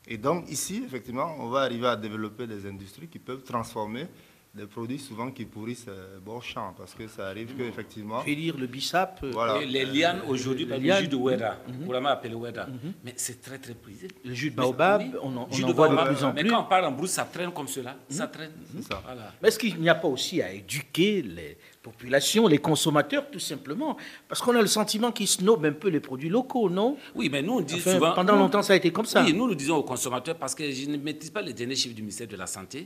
[0.08, 4.08] Et donc ici, effectivement, on va arriver à développer des industries qui peuvent transformer
[4.54, 8.68] des produits souvent qui pourrissent euh, bon champ, parce que ça arrive vais dire le
[8.68, 9.20] bissap.
[9.24, 9.66] Euh, voilà.
[9.66, 12.06] les lianes aujourd'hui, le jus de Oueda, mm -hmm.
[12.06, 12.94] appelé Oueda, mhm.
[13.04, 14.08] mais c'est très très prisé.
[14.24, 16.44] Le jus de baobab, on en, on voit de plus en plus.
[16.44, 18.16] Mais quand on parle en brousse, ça traîne comme cela, mhm.
[18.20, 18.52] ça traîne.
[18.88, 19.02] Ça.
[19.42, 23.98] Mais est-ce qu'il n'y a pas aussi à éduquer les populations, les consommateurs, tout simplement?
[24.28, 26.90] Parce qu'on a le sentiment qu'ils snobent un peu les produits locaux, non?
[27.16, 28.14] Oui, mais nous, on dit souvent...
[28.22, 29.24] Pendant longtemps, ça a été comme ça.
[29.24, 31.96] Oui, nous, nous disons aux consommateurs, parce que je ne maîtrise pas les derniers chiffres
[31.96, 32.80] du ministère de la Santé,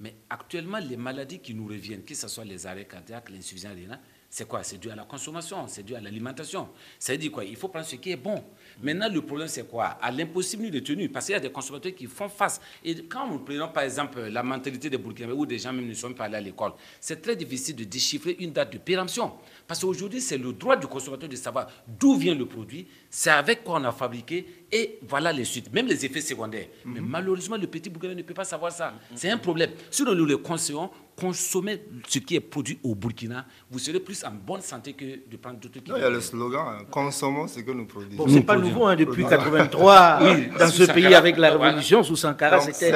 [0.00, 4.00] mais actuellement, les maladies qui nous reviennent, que ce soit les arrêts cardiaques, l'insuffisance rénale,
[4.34, 4.64] c'est quoi?
[4.64, 6.68] C'est dû à la consommation, c'est dû à l'alimentation.
[6.98, 7.44] Ça dire quoi?
[7.44, 8.42] Il faut prendre ce qui est bon.
[8.82, 9.84] Maintenant, le problème, c'est quoi?
[10.02, 12.60] À l'impossibilité de tenue, parce qu'il y a des consommateurs qui font face.
[12.84, 15.94] Et quand nous prenons, par exemple, la mentalité des Burkinabés, où des gens même ne
[15.94, 19.34] sont pas allés à l'école, c'est très difficile de déchiffrer une date de péremption.
[19.68, 23.62] Parce qu'aujourd'hui, c'est le droit du consommateur de savoir d'où vient le produit, c'est avec
[23.62, 26.66] quoi on a fabriqué, et voilà les suites, même les effets secondaires.
[26.84, 27.06] Mais mhm.
[27.06, 28.94] malheureusement, le petit Burkinabé ne peut pas savoir ça.
[29.14, 29.70] C'est un problème.
[29.92, 34.32] Si nous le conseillons, consommez ce qui est produit au Burkina, vous serez plus en
[34.32, 37.70] bonne santé que de prendre d'autres Il y a le slogan, hein, consommons ce que
[37.70, 38.24] nous produisons.
[38.24, 40.20] Bon, c'est pas nouveau, hein, depuis 83,
[40.58, 42.92] dans ce pays avec la révolution, sous Sankara, c'était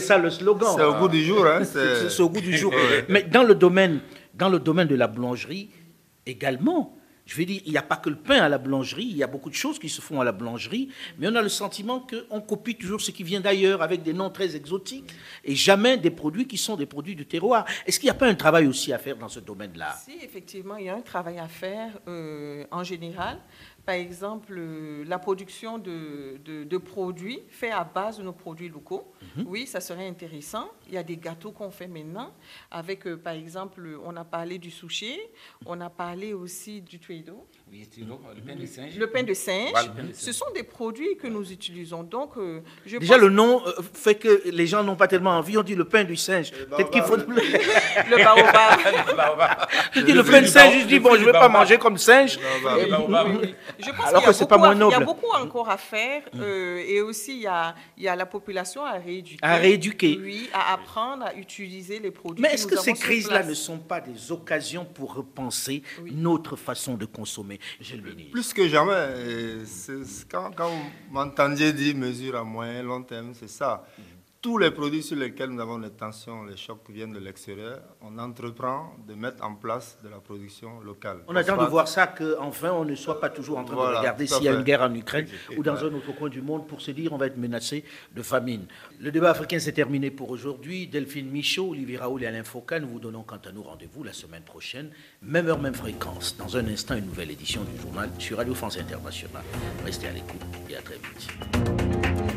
[0.00, 0.68] ça, le slogan.
[0.76, 1.46] C'est au goût du jour.
[1.46, 2.72] Hein, c'est au goût du jour.
[3.08, 4.00] Mais dans le, domaine,
[4.34, 5.70] dans le domaine de la boulangerie,
[6.26, 6.96] également,
[7.30, 9.22] je veux dire, il n'y a pas que le pain à la boulangerie, il y
[9.22, 12.00] a beaucoup de choses qui se font à la boulangerie, mais on a le sentiment
[12.00, 15.12] qu'on copie toujours ce qui vient d'ailleurs avec des noms très exotiques
[15.44, 17.64] et jamais des produits qui sont des produits du terroir.
[17.86, 19.96] Est-ce qu'il n'y a pas un travail aussi à faire dans ce domaine-là?
[20.04, 23.38] Si, effectivement, il y a un travail à faire euh, en général
[23.90, 29.12] par exemple, euh, la production de, de, produits faits à base de nos produits locaux.
[29.36, 29.46] Mhm.
[29.48, 30.70] Oui, ça serait intéressant.
[30.86, 32.32] Il y a des gâteaux qu'on fait maintenant
[32.70, 35.18] avec, euh, par exemple, on a parlé du sushi,
[35.66, 37.44] on a parlé aussi du tuedo.
[37.72, 38.96] Oui, le pain de singe.
[38.96, 39.72] Le pain de singe.
[40.14, 42.04] Ce sont des produits que nous utilisons.
[42.04, 43.60] Donc, euh, je Déjà, le nom
[43.92, 45.58] fait que les gens n'ont pas tellement envie.
[45.58, 46.52] On dit le pain du singe.
[46.52, 47.16] Peut-être qu'il faut...
[47.16, 49.68] le baobab.
[49.94, 51.98] je dis le pain de singe, je dis, bon, je ne vais pas manger comme
[51.98, 52.38] singe.
[53.84, 54.94] Je pense Alors que c'est pas moins noble.
[54.96, 56.40] Il y a beaucoup encore à faire mm.
[56.40, 59.38] euh, et aussi il y, a, il y a la population à rééduquer.
[59.42, 60.18] À rééduquer.
[60.20, 62.42] Oui, à apprendre à utiliser les produits.
[62.42, 67.06] Mais est-ce que, ces crises-là ne sont pas des occasions pour repenser notre façon de
[67.06, 67.58] consommer
[68.32, 69.08] Plus que jamais.
[70.30, 73.84] Quand, quand vous m'entendiez dire mesure à moyen long terme, c'est ça.
[74.42, 77.78] Tous les produits sur lesquels nous avons des tensions, les chocs qui viennent de l'extérieur,
[78.00, 81.18] on entreprend de mettre en place de la production locale.
[81.28, 84.26] On attend de voir ça qu'enfin on ne soit pas toujours en train de regarder
[84.26, 85.26] s'il y a une guerre en Ukraine
[85.58, 87.84] ou dans un autre coin du monde pour se dire on va être menacé
[88.16, 88.64] de famine.
[88.98, 90.86] Le débat africain s'est terminé pour aujourd'hui.
[90.86, 94.14] Delphine Michaud, Olivier Raoul et Alain Foucault, nous vous donnons quant à nous rendez-vous la
[94.14, 96.38] semaine prochaine, même heure, même fréquence.
[96.38, 99.44] Dans un instant, une nouvelle édition du journal sur Radio France Internationale.
[99.84, 102.29] Restez à l'écoute et à très vite.